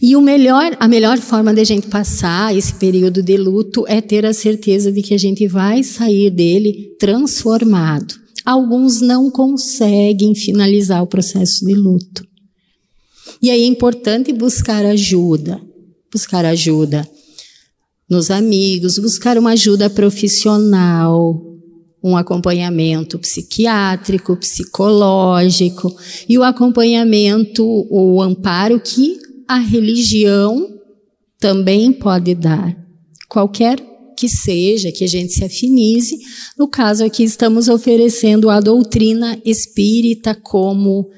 [0.00, 4.00] E o melhor, a melhor forma de a gente passar esse período de luto é
[4.00, 8.14] ter a certeza de que a gente vai sair dele transformado.
[8.44, 12.31] Alguns não conseguem finalizar o processo de luto.
[13.42, 15.60] E aí é importante buscar ajuda,
[16.12, 17.06] buscar ajuda
[18.08, 21.42] nos amigos, buscar uma ajuda profissional,
[22.04, 25.92] um acompanhamento psiquiátrico, psicológico
[26.28, 30.68] e o acompanhamento, o amparo que a religião
[31.40, 32.76] também pode dar.
[33.28, 33.80] Qualquer
[34.16, 36.16] que seja, que a gente se afinize.
[36.56, 41.10] No caso aqui, estamos oferecendo a doutrina espírita como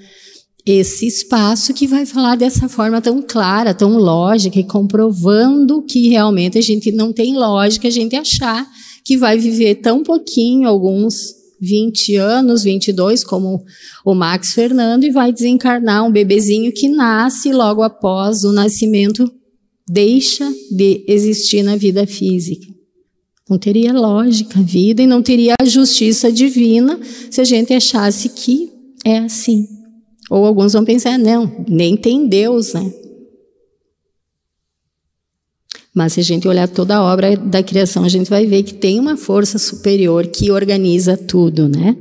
[0.67, 6.57] esse espaço que vai falar dessa forma tão clara, tão lógica e comprovando que realmente
[6.57, 8.67] a gente não tem lógica a gente achar
[9.05, 13.63] que vai viver tão pouquinho, alguns 20 anos, 22, como
[14.05, 19.31] o Max Fernando, e vai desencarnar um bebezinho que nasce logo após o nascimento,
[19.87, 22.67] deixa de existir na vida física.
[23.49, 26.99] Não teria lógica a vida e não teria a justiça divina
[27.31, 28.71] se a gente achasse que
[29.05, 29.67] é assim.
[30.31, 32.93] Ou alguns vão pensar, não, nem tem Deus, né?
[35.95, 38.75] Mas se a gente olhar toda a obra da criação, a gente vai ver que
[38.75, 41.97] tem uma força superior que organiza tudo, né?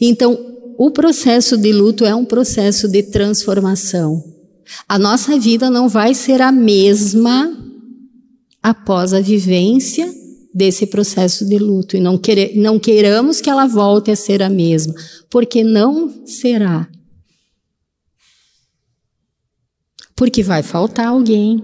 [0.00, 0.38] Então,
[0.78, 4.22] o processo de luto é um processo de transformação.
[4.88, 7.52] A nossa vida não vai ser a mesma
[8.62, 10.10] após a vivência
[10.54, 11.96] desse processo de luto.
[11.96, 14.94] E não, queira, não queiramos que ela volte a ser a mesma,
[15.28, 16.88] porque não será.
[20.18, 21.62] Porque vai faltar alguém,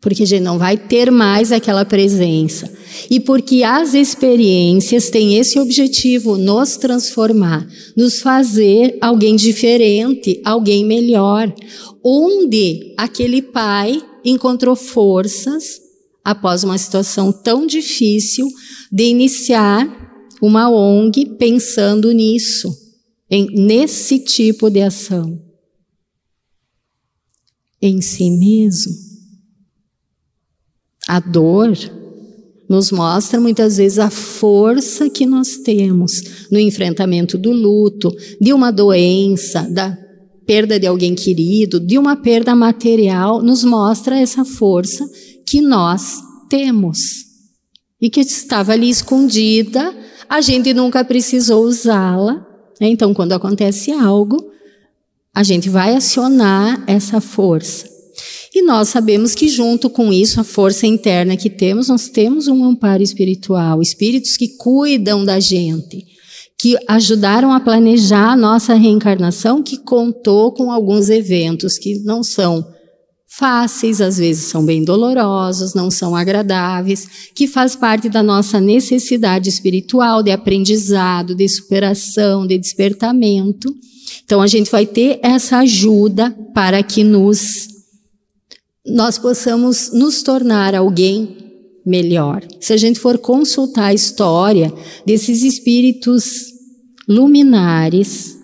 [0.00, 2.68] porque a gente não vai ter mais aquela presença.
[3.08, 7.64] E porque as experiências têm esse objetivo, nos transformar,
[7.96, 11.54] nos fazer alguém diferente, alguém melhor.
[12.04, 15.80] Onde aquele pai encontrou forças,
[16.24, 18.48] após uma situação tão difícil,
[18.90, 20.08] de iniciar
[20.42, 22.68] uma ONG pensando nisso,
[23.30, 25.47] em, nesse tipo de ação.
[27.80, 28.92] Em si mesmo.
[31.08, 31.76] A dor
[32.68, 36.12] nos mostra muitas vezes a força que nós temos
[36.50, 39.96] no enfrentamento do luto, de uma doença, da
[40.46, 45.08] perda de alguém querido, de uma perda material, nos mostra essa força
[45.46, 46.16] que nós
[46.48, 46.98] temos
[48.00, 49.94] e que estava ali escondida,
[50.28, 52.34] a gente nunca precisou usá-la.
[52.80, 52.88] Né?
[52.88, 54.36] Então, quando acontece algo,
[55.34, 57.88] a gente vai acionar essa força.
[58.54, 62.64] E nós sabemos que, junto com isso, a força interna que temos, nós temos um
[62.64, 66.06] amparo espiritual, espíritos que cuidam da gente
[66.60, 72.66] que ajudaram a planejar a nossa reencarnação, que contou com alguns eventos que não são
[73.38, 79.48] fáceis, às vezes são bem dolorosos, não são agradáveis, que faz parte da nossa necessidade
[79.48, 83.72] espiritual de aprendizado, de superação, de despertamento.
[84.24, 87.68] Então a gente vai ter essa ajuda para que nos
[88.84, 91.36] nós possamos nos tornar alguém
[91.86, 92.42] melhor.
[92.58, 94.72] Se a gente for consultar a história
[95.06, 96.24] desses espíritos
[97.08, 98.36] luminares,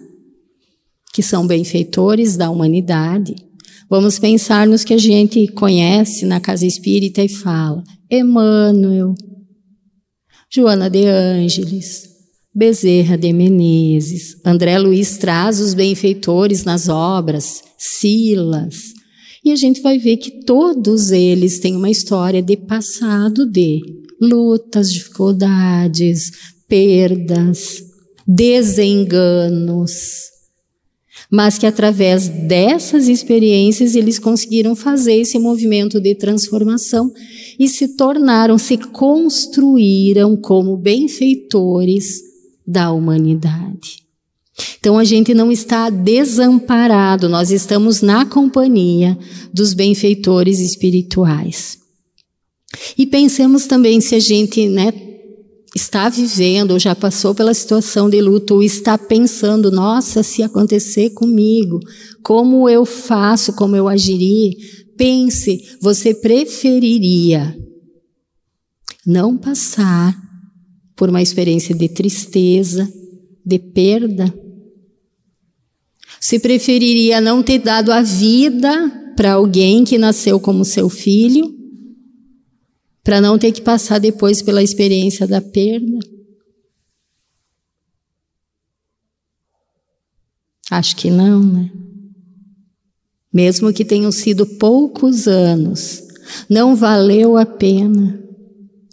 [1.13, 3.35] que são benfeitores da humanidade,
[3.95, 9.15] vamos pensar nos que a gente conhece na casa espírita e fala: Emmanuel,
[10.53, 12.03] Joana de Ângeles,
[12.53, 18.75] Bezerra de Menezes, André Luiz traz os benfeitores nas obras, Silas,
[19.45, 23.81] e a gente vai ver que todos eles têm uma história de passado de
[24.21, 26.33] lutas, dificuldades,
[26.67, 27.81] perdas,
[28.27, 30.34] desenganos,
[31.31, 37.13] mas que através dessas experiências eles conseguiram fazer esse movimento de transformação
[37.59, 42.23] e se tornaram, se construíram como benfeitores
[42.67, 44.05] da humanidade.
[44.79, 49.19] Então a gente não está desamparado, nós estamos na companhia
[49.53, 51.79] dos benfeitores espirituais.
[52.97, 54.93] E pensemos também se a gente, né,
[55.75, 61.11] está vivendo ou já passou pela situação de luto ou está pensando, nossa, se acontecer
[61.11, 61.81] comigo,
[62.23, 64.53] como eu faço, como eu agiria?
[64.97, 67.57] Pense, você preferiria
[69.05, 70.17] não passar
[70.97, 72.89] por uma experiência de tristeza,
[73.45, 74.33] de perda,
[76.21, 81.54] se preferiria não ter dado a vida para alguém que nasceu como seu filho,
[83.05, 85.99] para não ter que passar depois pela experiência da perda?
[90.71, 91.71] Acho que não, né?
[93.31, 96.03] Mesmo que tenham sido poucos anos,
[96.49, 98.25] não valeu a pena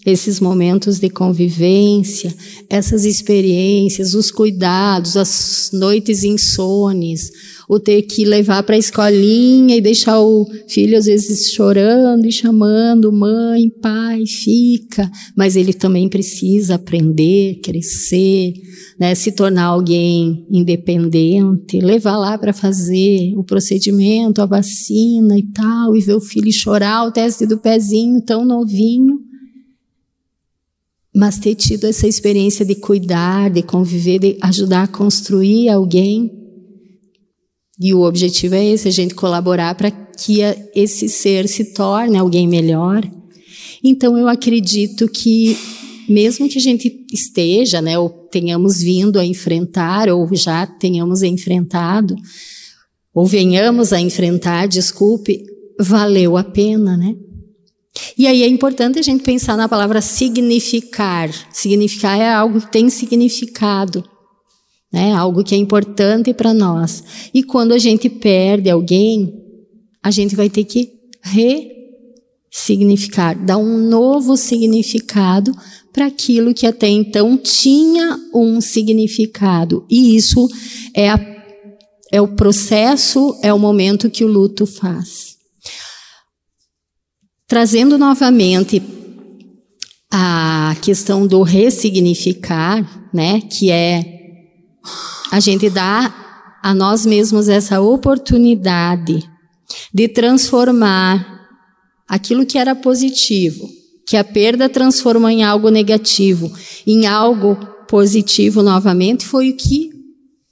[0.05, 2.33] esses momentos de convivência,
[2.69, 7.29] essas experiências, os cuidados, as noites insones,
[7.69, 12.31] o ter que levar para a escolinha e deixar o filho às vezes chorando e
[12.31, 18.53] chamando mãe, pai, fica, mas ele também precisa aprender, crescer,
[18.99, 25.95] né, se tornar alguém independente, levar lá para fazer o procedimento, a vacina e tal,
[25.95, 29.30] e ver o filho chorar, o teste do pezinho tão novinho
[31.21, 36.31] mas ter tido essa experiência de cuidar, de conviver, de ajudar a construir alguém.
[37.79, 40.39] E o objetivo é esse, a gente colaborar para que
[40.73, 43.07] esse ser se torne alguém melhor.
[43.83, 45.55] Então eu acredito que
[46.09, 52.15] mesmo que a gente esteja, né, ou tenhamos vindo a enfrentar, ou já tenhamos enfrentado,
[53.13, 55.43] ou venhamos a enfrentar, desculpe,
[55.79, 57.15] valeu a pena, né?
[58.17, 61.29] E aí é importante a gente pensar na palavra significar.
[61.51, 64.03] Significar é algo que tem significado,
[64.91, 65.13] né?
[65.13, 67.03] Algo que é importante para nós.
[67.33, 69.33] E quando a gente perde alguém,
[70.01, 70.89] a gente vai ter que
[72.51, 75.53] ressignificar, dar um novo significado
[75.91, 79.85] para aquilo que até então tinha um significado.
[79.89, 80.47] E isso
[80.93, 81.19] é, a,
[82.09, 85.30] é o processo, é o momento que o luto faz
[87.51, 88.81] trazendo novamente
[90.09, 94.05] a questão do ressignificar, né, que é
[95.29, 99.29] a gente dar a nós mesmos essa oportunidade
[99.93, 101.41] de transformar
[102.07, 103.67] aquilo que era positivo,
[104.07, 106.49] que a perda transformou em algo negativo,
[106.87, 109.89] em algo positivo novamente, foi o que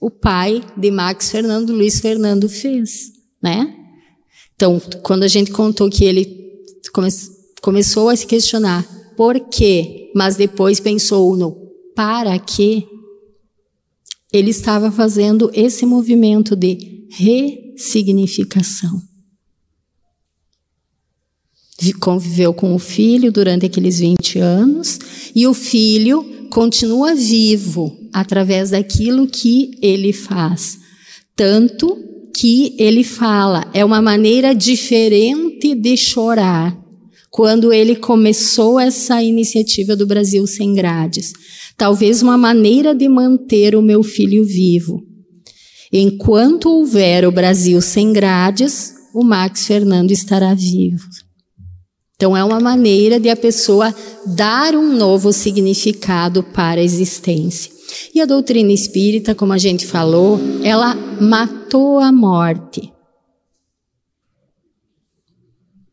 [0.02, 3.74] o pai de Max Fernando, Luiz Fernando, fez, né?
[4.54, 6.39] Então, quando a gente contou que ele
[6.92, 7.10] come,
[7.62, 12.88] começou a se questionar por quê, mas depois pensou no para quê,
[14.32, 19.02] ele estava fazendo esse movimento de ressignificação.
[22.00, 25.00] Conviveu com o filho durante aqueles 20 anos
[25.36, 30.80] e o filho continua vivo através daquilo que ele faz.
[31.36, 31.98] Tanto
[32.36, 36.78] que ele fala, é uma maneira diferente de chorar.
[37.32, 41.32] Quando ele começou essa iniciativa do Brasil Sem Grades,
[41.78, 45.10] talvez uma maneira de manter o meu filho vivo.
[45.91, 51.03] Enquanto houver o Brasil sem grades, o Max Fernando estará vivo.
[52.16, 53.95] Então, é uma maneira de a pessoa
[54.26, 57.72] dar um novo significado para a existência.
[58.14, 62.91] E a doutrina espírita, como a gente falou, ela matou a morte.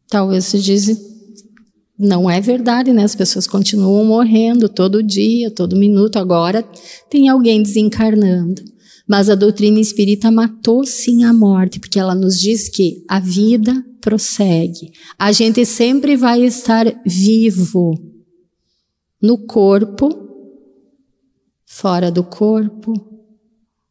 [0.08, 1.00] Talvez se diz,
[1.98, 3.04] não é verdade, né?
[3.04, 6.16] As pessoas continuam morrendo todo dia, todo minuto.
[6.16, 6.62] Agora
[7.10, 8.62] tem alguém desencarnando.
[9.08, 13.84] Mas a doutrina espírita matou sim a morte, porque ela nos diz que a vida
[14.00, 14.92] prossegue.
[15.18, 17.94] A gente sempre vai estar vivo
[19.22, 20.26] no corpo
[21.64, 22.92] fora do corpo,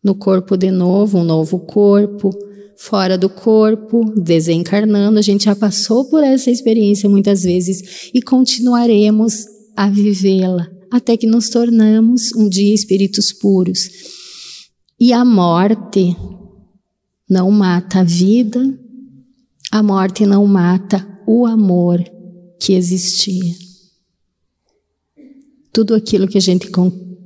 [0.03, 2.30] no corpo de novo, um novo corpo,
[2.78, 5.19] fora do corpo, desencarnando.
[5.19, 9.45] A gente já passou por essa experiência muitas vezes e continuaremos
[9.76, 13.89] a vivê-la até que nos tornamos um dia espíritos puros.
[14.99, 16.15] E a morte
[17.30, 18.61] não mata a vida,
[19.71, 22.01] a morte não mata o amor
[22.59, 23.53] que existia.
[25.73, 26.69] Tudo aquilo que a gente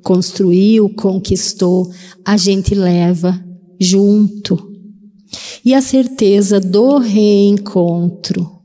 [0.02, 1.92] construiu, conquistou,
[2.26, 3.40] a gente leva
[3.80, 4.69] junto.
[5.64, 8.60] E a certeza do reencontro.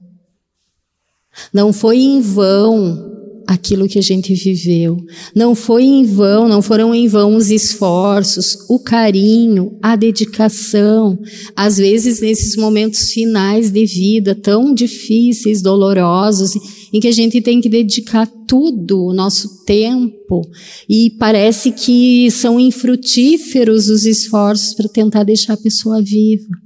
[1.52, 3.12] Não foi em vão
[3.46, 4.96] aquilo que a gente viveu.
[5.34, 11.18] Não foi em vão, não foram em vão os esforços, o carinho, a dedicação.
[11.54, 16.52] Às vezes, nesses momentos finais de vida, tão difíceis, dolorosos,
[16.92, 20.42] em que a gente tem que dedicar tudo, o nosso tempo,
[20.88, 26.63] e parece que são infrutíferos os esforços para tentar deixar a pessoa viva.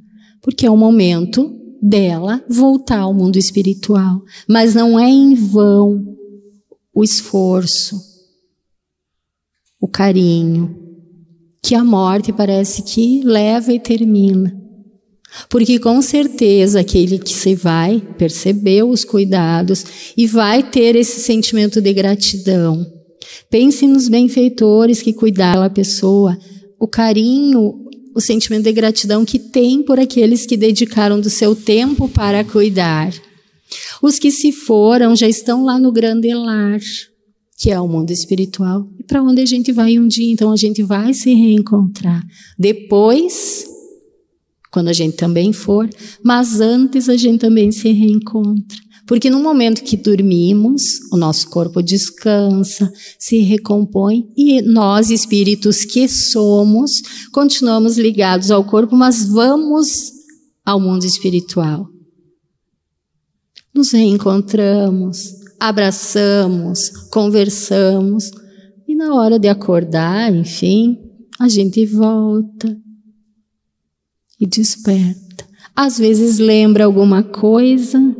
[0.48, 4.22] Porque é o momento dela voltar ao mundo espiritual.
[4.48, 6.16] Mas não é em vão
[6.90, 8.00] o esforço,
[9.78, 10.74] o carinho,
[11.62, 14.58] que a morte parece que leva e termina.
[15.50, 19.84] Porque com certeza aquele que se vai percebeu os cuidados
[20.16, 22.86] e vai ter esse sentimento de gratidão.
[23.50, 26.38] Pense nos benfeitores que cuidaram a pessoa,
[26.80, 27.87] o carinho,
[28.18, 33.14] o sentimento de gratidão que tem por aqueles que dedicaram do seu tempo para cuidar.
[34.02, 36.80] Os que se foram já estão lá no grande lar,
[37.56, 40.56] que é o mundo espiritual, e para onde a gente vai um dia, então a
[40.56, 42.20] gente vai se reencontrar.
[42.58, 43.64] Depois,
[44.68, 45.88] quando a gente também for,
[46.20, 48.78] mas antes a gente também se reencontra.
[49.08, 56.06] Porque no momento que dormimos, o nosso corpo descansa, se recompõe e nós, espíritos que
[56.06, 57.02] somos,
[57.32, 60.12] continuamos ligados ao corpo, mas vamos
[60.64, 61.88] ao mundo espiritual
[63.78, 68.30] nos reencontramos, abraçamos, conversamos
[68.88, 70.98] e na hora de acordar, enfim,
[71.38, 72.76] a gente volta
[74.40, 75.46] e desperta.
[75.76, 78.16] Às vezes lembra alguma coisa,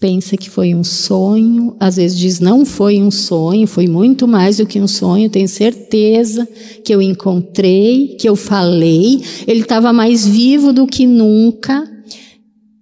[0.00, 4.56] pensa que foi um sonho, às vezes diz não foi um sonho, foi muito mais
[4.56, 6.48] do que um sonho, tenho certeza
[6.82, 11.86] que eu encontrei, que eu falei, ele estava mais vivo do que nunca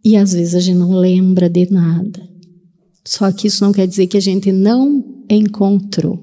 [0.05, 2.27] e às vezes a gente não lembra de nada.
[3.05, 6.23] Só que isso não quer dizer que a gente não encontrou.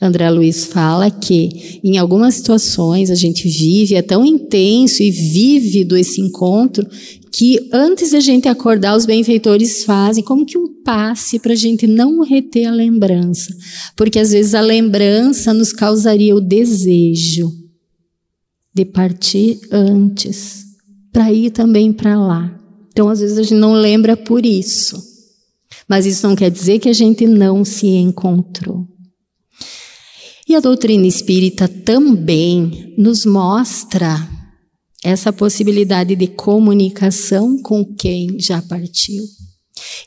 [0.00, 5.96] André Luiz fala que em algumas situações a gente vive, é tão intenso e vívido
[5.96, 6.84] esse encontro,
[7.32, 11.86] que antes da gente acordar, os benfeitores fazem como que um passe para a gente
[11.86, 13.56] não reter a lembrança.
[13.96, 17.50] Porque às vezes a lembrança nos causaria o desejo
[18.74, 20.64] de partir antes
[21.10, 22.58] para ir também para lá.
[22.90, 25.02] Então, às vezes, a gente não lembra por isso.
[25.88, 28.86] Mas isso não quer dizer que a gente não se encontrou.
[30.46, 34.28] E a doutrina espírita também nos mostra
[35.02, 39.24] essa possibilidade de comunicação com quem já partiu.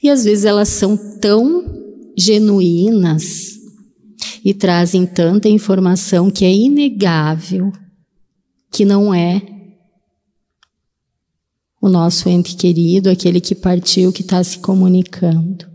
[0.01, 1.65] E às vezes elas são tão
[2.17, 3.55] genuínas
[4.43, 7.71] e trazem tanta informação que é inegável
[8.71, 9.41] que não é
[11.81, 15.65] o nosso ente querido, aquele que partiu, que está se comunicando.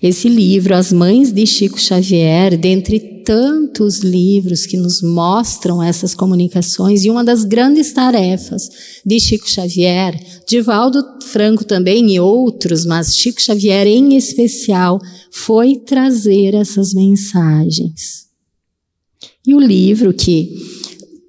[0.00, 7.04] Esse livro, As Mães de Chico Xavier, dentre tantos livros que nos mostram essas comunicações,
[7.04, 8.68] e uma das grandes tarefas
[9.04, 10.14] de Chico Xavier,
[10.46, 15.00] de Valdo Franco também e outros, mas Chico Xavier em especial,
[15.30, 18.24] foi trazer essas mensagens.
[19.46, 20.73] E o livro que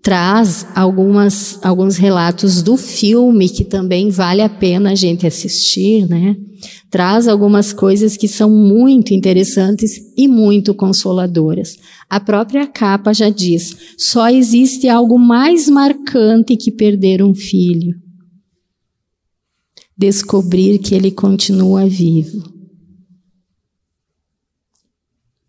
[0.06, 6.38] traz algumas, alguns relatos do filme que também vale a pena a gente assistir, né?
[6.92, 11.76] Traz algumas coisas que são muito interessantes e muito consoladoras.
[12.08, 17.96] A própria capa já diz: só existe algo mais marcante que perder um filho.
[19.98, 22.44] Descobrir que ele continua vivo.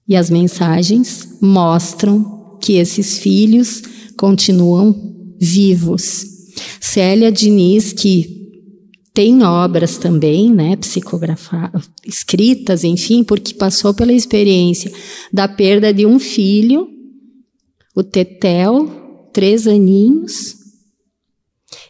[0.09, 3.83] E as mensagens mostram que esses filhos
[4.17, 4.95] continuam
[5.41, 6.25] vivos.
[6.81, 8.37] Célia Diniz, que
[9.13, 14.93] tem obras também, né, psicografadas, escritas, enfim, porque passou pela experiência
[15.33, 16.87] da perda de um filho,
[17.95, 20.66] o Tetel, três aninhos.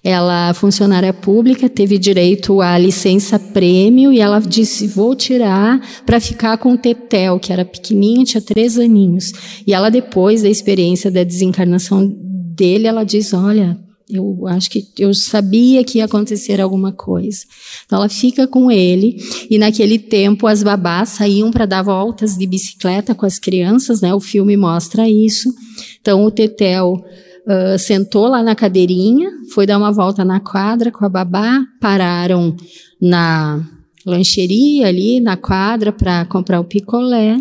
[0.08, 6.58] Ela, funcionária pública, teve direito à licença prêmio e ela disse: Vou tirar para ficar
[6.58, 9.32] com o Tetel, que era pequenininho, tinha três aninhos.
[9.66, 12.06] E ela, depois da experiência da desencarnação
[12.54, 13.76] dele, ela diz: Olha,
[14.08, 17.40] eu acho que eu sabia que ia acontecer alguma coisa.
[17.84, 19.16] Então ela fica com ele
[19.50, 24.14] e naquele tempo as babás saíam para dar voltas de bicicleta com as crianças, né?
[24.14, 25.52] O filme mostra isso.
[26.00, 27.04] Então o Tetel
[27.46, 32.56] uh, sentou lá na cadeirinha, foi dar uma volta na quadra com a babá, pararam
[33.00, 33.64] na
[34.04, 37.38] lancheria ali na quadra para comprar o picolé.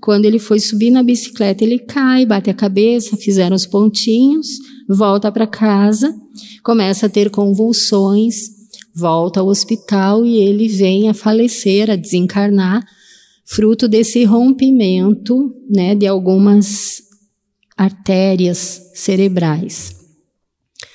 [0.00, 4.48] Quando ele foi subir na bicicleta, ele cai, bate a cabeça, fizeram os pontinhos
[4.88, 6.14] volta para casa,
[6.62, 8.34] começa a ter convulsões,
[8.94, 12.84] volta ao hospital e ele vem a falecer, a desencarnar,
[13.44, 17.02] fruto desse rompimento, né, de algumas
[17.76, 19.94] artérias cerebrais.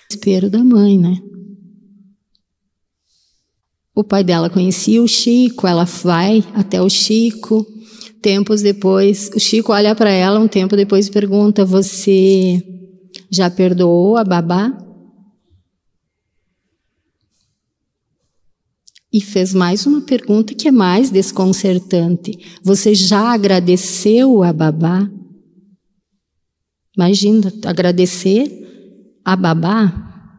[0.10, 1.18] Espero da mãe, né?
[3.94, 7.66] O pai dela conhecia o Chico, ela vai até o Chico.
[8.22, 12.64] Tempos depois, o Chico olha para ela um tempo depois e pergunta: Você
[13.30, 14.72] já perdoou a babá?
[19.12, 22.38] E fez mais uma pergunta que é mais desconcertante.
[22.64, 25.10] Você já agradeceu a babá?
[27.00, 28.52] Imagina, agradecer
[29.24, 30.36] a babá?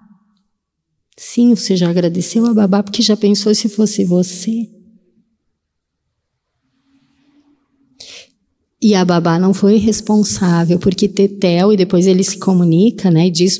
[1.16, 4.68] Sim, você já agradeceu a babá porque já pensou se fosse você?
[8.82, 13.30] E a babá não foi responsável, porque Tetel, e depois ele se comunica, né, e
[13.30, 13.58] diz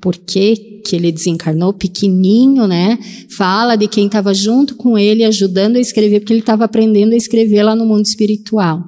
[0.00, 2.98] por que, que ele desencarnou, pequenininho, né,
[3.36, 7.16] fala de quem estava junto com ele, ajudando a escrever, porque ele estava aprendendo a
[7.16, 8.82] escrever lá no mundo espiritual.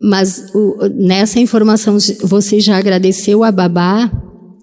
[0.00, 4.10] Mas o, nessa informação, você já agradeceu a babá,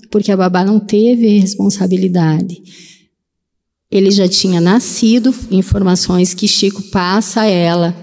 [0.10, 2.62] porque a babá não teve responsabilidade.
[3.92, 7.96] Ele já tinha nascido, informações que Chico passa a ela,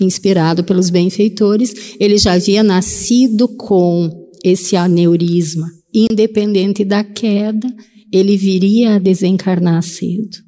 [0.00, 5.68] inspirado pelos benfeitores, ele já havia nascido com esse aneurisma.
[5.92, 7.68] Independente da queda,
[8.12, 10.38] ele viria a desencarnar cedo.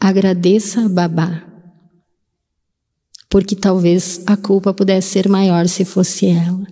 [0.00, 1.47] Agradeça a babá,
[3.28, 6.66] porque talvez a culpa pudesse ser maior se fosse ela.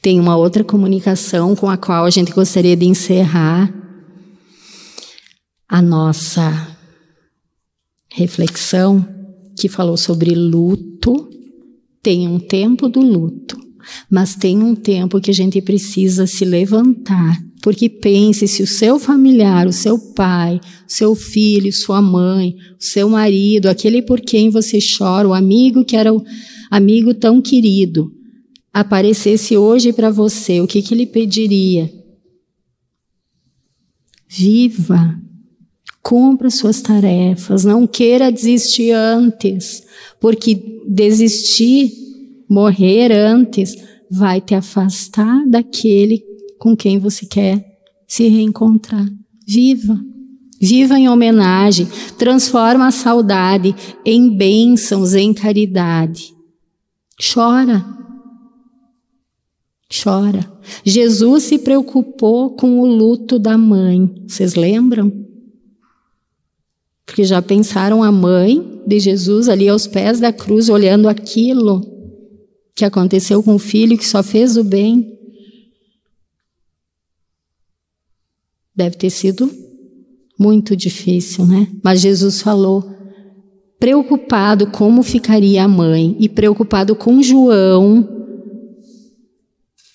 [0.00, 3.72] Tem uma outra comunicação com a qual a gente gostaria de encerrar
[5.68, 6.76] a nossa
[8.08, 9.06] reflexão
[9.56, 11.28] que falou sobre luto.
[12.02, 13.58] Tem um tempo do luto,
[14.08, 17.36] mas tem um tempo que a gente precisa se levantar.
[17.66, 23.66] Porque pense se o seu familiar, o seu pai, seu filho, sua mãe, seu marido,
[23.66, 26.22] aquele por quem você chora, o amigo que era o
[26.70, 28.12] amigo tão querido,
[28.72, 31.92] aparecesse hoje para você, o que, que ele pediria?
[34.28, 35.20] Viva
[36.00, 39.82] Cumpra suas tarefas, não queira desistir antes,
[40.20, 41.90] porque desistir,
[42.48, 43.74] morrer antes,
[44.08, 46.35] vai te afastar daquele
[46.66, 47.64] com quem você quer
[48.08, 49.06] se reencontrar.
[49.46, 49.96] Viva!
[50.60, 51.86] Viva em homenagem,
[52.18, 53.72] transforma a saudade
[54.04, 56.34] em bênçãos, em caridade.
[57.22, 57.84] Chora.
[60.02, 60.50] Chora.
[60.84, 64.24] Jesus se preocupou com o luto da mãe.
[64.26, 65.12] Vocês lembram?
[67.04, 71.80] Porque já pensaram a mãe de Jesus ali aos pés da cruz, olhando aquilo
[72.74, 75.15] que aconteceu com o filho que só fez o bem.
[78.76, 79.50] Deve ter sido
[80.38, 81.66] muito difícil, né?
[81.82, 82.84] Mas Jesus falou,
[83.78, 88.25] preocupado como ficaria a mãe e preocupado com João,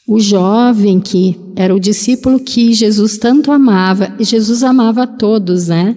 [0.08, 5.96] o jovem que era o discípulo que Jesus tanto amava, e Jesus amava todos, né?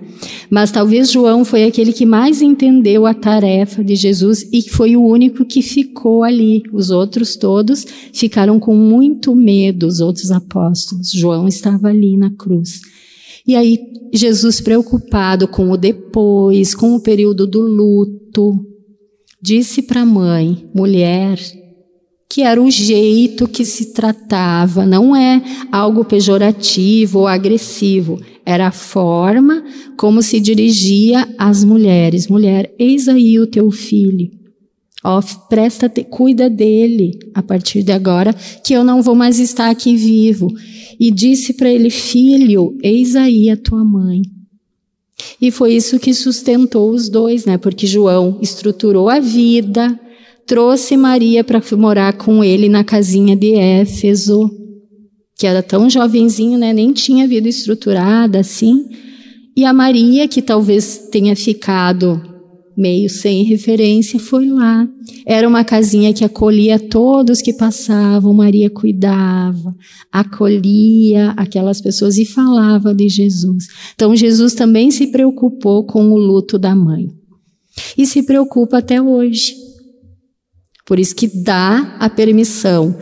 [0.51, 5.05] Mas talvez João foi aquele que mais entendeu a tarefa de Jesus e foi o
[5.05, 6.63] único que ficou ali.
[6.73, 11.11] Os outros todos ficaram com muito medo, os outros apóstolos.
[11.11, 12.81] João estava ali na cruz.
[13.47, 13.79] E aí,
[14.13, 18.55] Jesus, preocupado com o depois, com o período do luto,
[19.41, 21.39] disse para a mãe: mulher,
[22.35, 28.72] que era o jeito que se tratava, não é algo pejorativo ou agressivo, era a
[28.72, 29.62] forma
[29.97, 32.26] como se dirigia às mulheres.
[32.26, 34.32] Mulher, eis aí o teu filho.
[35.05, 39.95] Ó, presta, cuida dele a partir de agora, que eu não vou mais estar aqui
[39.95, 40.49] vivo.
[40.99, 44.22] E disse para ele, filho, eis aí a tua mãe.
[45.41, 47.59] E foi isso que sustentou os dois, né?
[47.59, 50.01] Porque João estruturou a vida,
[50.47, 54.51] trouxe Maria para morar com ele na casinha de Éfeso,
[55.37, 56.73] que era tão jovenzinho, né?
[56.73, 58.87] Nem tinha vida estruturada assim.
[59.57, 62.21] E a Maria, que talvez tenha ficado
[62.77, 64.89] meio sem referência, foi lá.
[65.25, 69.75] Era uma casinha que acolhia todos que passavam, Maria cuidava,
[70.11, 73.67] acolhia aquelas pessoas e falava de Jesus.
[73.95, 77.09] Então Jesus também se preocupou com o luto da mãe.
[77.97, 79.64] E se preocupa até hoje.
[80.85, 82.97] Por isso que dá a permissão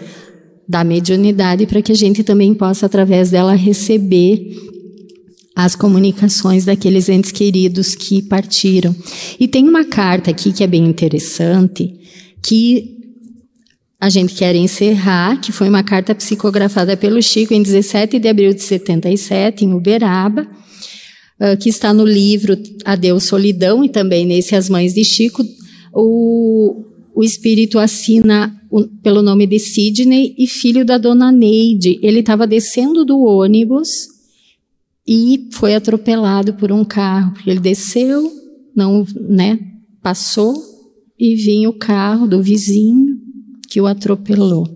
[0.68, 4.56] da mediunidade para que a gente também possa, através dela, receber
[5.54, 8.94] as comunicações daqueles entes queridos que partiram.
[9.38, 11.92] E tem uma carta aqui que é bem interessante,
[12.42, 12.98] que
[14.00, 18.52] a gente quer encerrar, que foi uma carta psicografada pelo Chico em 17 de abril
[18.54, 20.48] de 77, em Uberaba,
[21.38, 25.44] ah, que está no livro Adeus Solidão e também nesse As Mães de Chico.
[25.92, 26.84] O,
[27.14, 28.54] o espírito assina
[29.02, 31.98] pelo nome de Sidney e filho da dona Neide.
[32.02, 33.88] Ele estava descendo do ônibus
[35.06, 38.32] e foi atropelado por um carro, ele desceu,
[38.74, 39.58] não, né,
[40.00, 40.54] passou
[41.18, 43.16] e vinha o carro do vizinho
[43.68, 44.66] que o atropelou.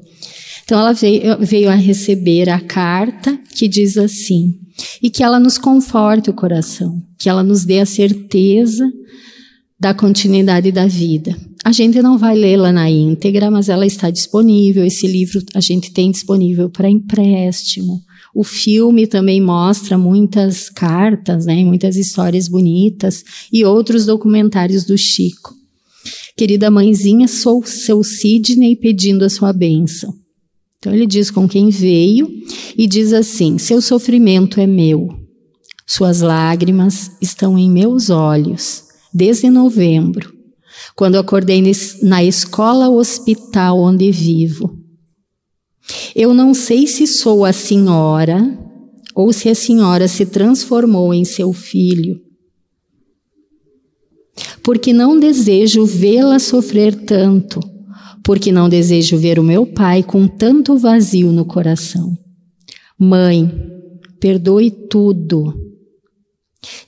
[0.65, 4.59] Então ela veio, veio a receber a carta que diz assim:
[5.03, 8.85] e que ela nos conforte o coração, que ela nos dê a certeza
[9.79, 11.37] da continuidade da vida.
[11.67, 14.87] A gente não vai lê-la na íntegra, mas ela está disponível.
[14.87, 18.01] Esse livro a gente tem disponível para empréstimo.
[18.33, 25.57] O filme também mostra muitas cartas, né, muitas histórias bonitas e outros documentários do Chico.
[26.37, 30.15] Querida mãezinha, sou seu Sidney pedindo a sua bênção.
[30.79, 32.31] Então ele diz com quem veio
[32.79, 35.09] e diz assim: Seu sofrimento é meu,
[35.85, 40.36] suas lágrimas estão em meus olhos desde novembro,
[40.97, 41.63] quando acordei
[42.03, 44.79] na escola hospital onde vivo.
[46.15, 48.59] Eu não sei se sou a senhora
[49.15, 52.21] ou se a senhora se transformou em seu filho,
[54.63, 57.61] porque não desejo vê-la sofrer tanto,
[58.25, 62.17] porque não desejo ver o meu pai com tanto vazio no coração.
[62.99, 63.51] Mãe,
[64.19, 65.55] perdoe tudo.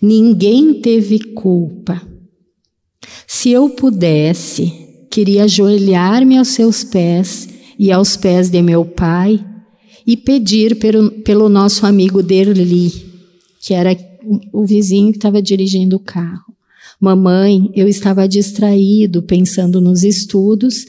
[0.00, 2.02] Ninguém teve culpa.
[3.40, 4.72] Se eu pudesse,
[5.08, 9.46] queria ajoelhar-me aos seus pés e aos pés de meu pai
[10.04, 12.90] e pedir pelo, pelo nosso amigo Derli,
[13.60, 13.96] que era
[14.52, 16.52] o vizinho que estava dirigindo o carro.
[17.00, 20.84] Mamãe, eu estava distraído pensando nos estudos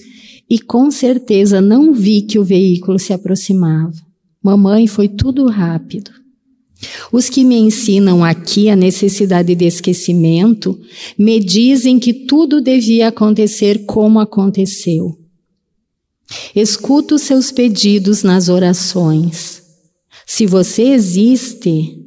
[0.49, 3.93] e com certeza não vi que o veículo se aproximava.
[4.41, 6.09] Mamãe, foi tudo rápido.
[7.11, 10.79] Os que me ensinam aqui a necessidade de esquecimento
[11.17, 15.17] me dizem que tudo devia acontecer como aconteceu.
[16.55, 19.61] Escuto seus pedidos nas orações.
[20.25, 21.97] Se você existe,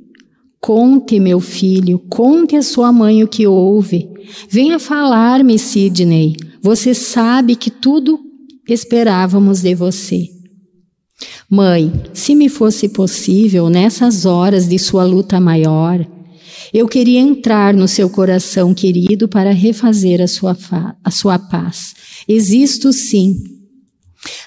[0.60, 4.08] conte, meu filho, conte a sua mãe o que houve.
[4.48, 6.36] Venha falar-me, Sidney.
[6.62, 8.18] Você sabe que tudo
[8.68, 10.28] esperávamos de você.
[11.48, 16.06] Mãe, se me fosse possível, nessas horas de sua luta maior,
[16.72, 20.56] eu queria entrar no seu coração querido para refazer a sua,
[21.04, 21.94] a sua paz.
[22.26, 23.36] Existo sim,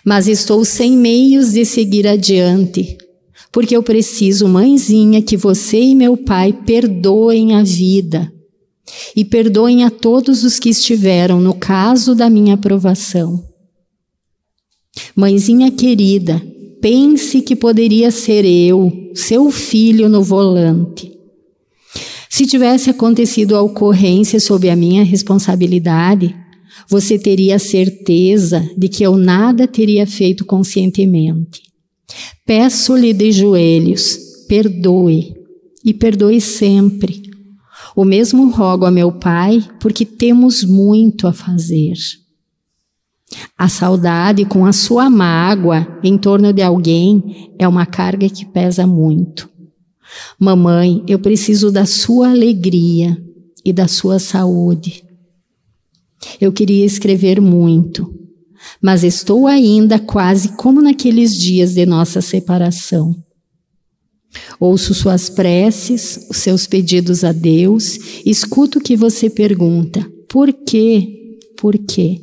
[0.03, 2.97] mas estou sem meios de seguir adiante,
[3.51, 8.31] porque eu preciso, mãezinha, que você e meu pai perdoem a vida
[9.15, 13.43] e perdoem a todos os que estiveram no caso da minha aprovação.
[15.15, 16.41] Mãezinha querida,
[16.85, 21.11] pense que poderia ser eu, seu filho, no volante.
[22.29, 26.35] Se tivesse acontecido a ocorrência sob a minha responsabilidade,
[26.87, 31.63] você teria certeza de que eu nada teria feito conscientemente.
[32.45, 35.33] Peço-lhe de joelhos, perdoe,
[35.83, 37.23] e perdoe sempre.
[37.95, 41.95] O mesmo rogo a meu Pai, porque temos muito a fazer.
[43.57, 48.85] A saudade com a sua mágoa em torno de alguém é uma carga que pesa
[48.85, 49.49] muito.
[50.39, 53.17] Mamãe, eu preciso da sua alegria
[53.63, 55.03] e da sua saúde.
[56.39, 58.13] Eu queria escrever muito,
[58.81, 63.15] mas estou ainda quase como naqueles dias de nossa separação.
[64.59, 71.37] Ouço suas preces, os seus pedidos a Deus, escuto o que você pergunta: por quê?
[71.57, 72.21] Por quê?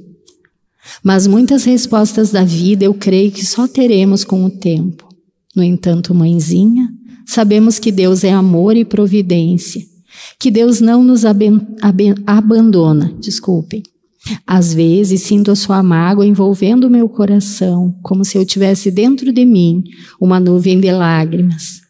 [1.02, 5.08] Mas muitas respostas da vida eu creio que só teremos com o tempo.
[5.54, 6.88] No entanto, mãezinha,
[7.26, 9.82] sabemos que Deus é amor e providência,
[10.38, 11.24] que Deus não nos
[12.26, 13.82] abandona, desculpem.
[14.46, 19.44] Às vezes sinto a sua mágoa envolvendo meu coração, como se eu tivesse dentro de
[19.44, 19.82] mim
[20.20, 21.80] uma nuvem de lágrimas.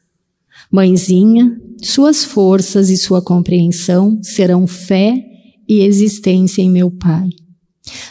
[0.71, 5.23] Mãezinha, suas forças e sua compreensão serão fé
[5.69, 7.29] e existência em meu Pai.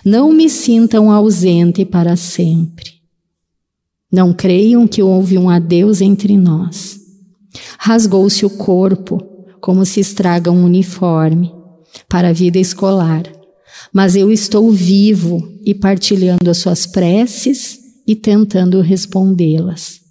[0.04, 3.02] Não me sintam ausente para sempre.
[4.12, 7.00] Não creiam que houve um adeus entre nós.
[7.80, 9.22] Rasgou-se o corpo,
[9.62, 11.54] como se estraga um uniforme,
[12.10, 13.24] para a vida escolar.
[13.94, 20.02] Mas eu estou vivo e partilhando as suas preces e tentando respondê-las.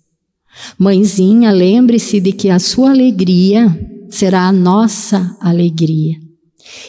[0.78, 3.68] Mãezinha, lembre-se de que a sua alegria
[4.08, 6.29] será a nossa alegria.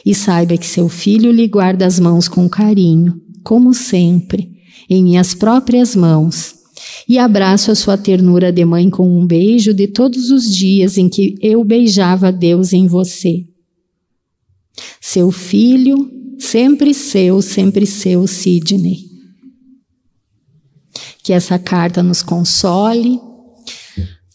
[0.06, 4.52] E saiba que seu filho lhe guarda as mãos com carinho, como sempre,
[4.90, 6.56] em minhas próprias mãos.
[7.08, 11.10] E abraço a sua ternura de mãe com um beijo de todos os dias em
[11.10, 13.46] que eu beijava Deus em você.
[15.00, 16.10] Seu filho,
[16.40, 19.10] sempre seu, sempre seu, Sidney.
[21.24, 23.20] Que essa carta nos console,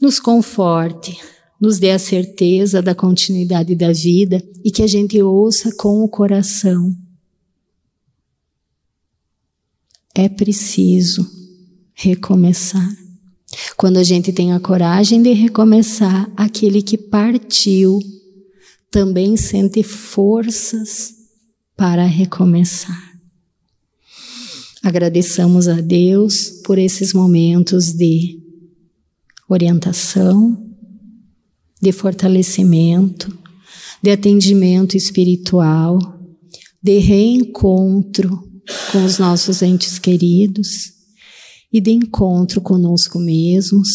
[0.01, 1.19] nos conforte
[1.61, 6.09] nos dê a certeza da continuidade da vida e que a gente ouça com o
[6.09, 6.95] coração.
[10.15, 11.29] É preciso
[11.95, 12.89] recomeçar.
[13.77, 18.01] Quando a gente tem a coragem de recomeçar, aquele que partiu
[18.91, 21.15] também sente forças
[21.77, 23.15] para recomeçar.
[24.83, 28.41] Agradeçamos a Deus por esses momentos de
[29.49, 30.66] orientação,
[31.81, 33.37] de fortalecimento,
[34.03, 35.99] de atendimento espiritual,
[36.83, 38.43] de reencontro
[38.93, 40.93] com os nossos entes queridos
[41.73, 43.89] e de encontro conosco mesmos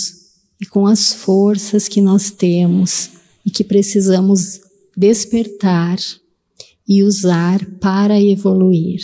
[0.60, 3.10] e com as forças que nós temos
[3.46, 4.60] e que precisamos
[4.96, 5.98] despertar
[6.88, 9.00] e usar para evoluir.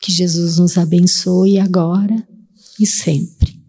[0.00, 2.26] Que Jesus nos abençoe agora
[2.78, 3.59] e sempre.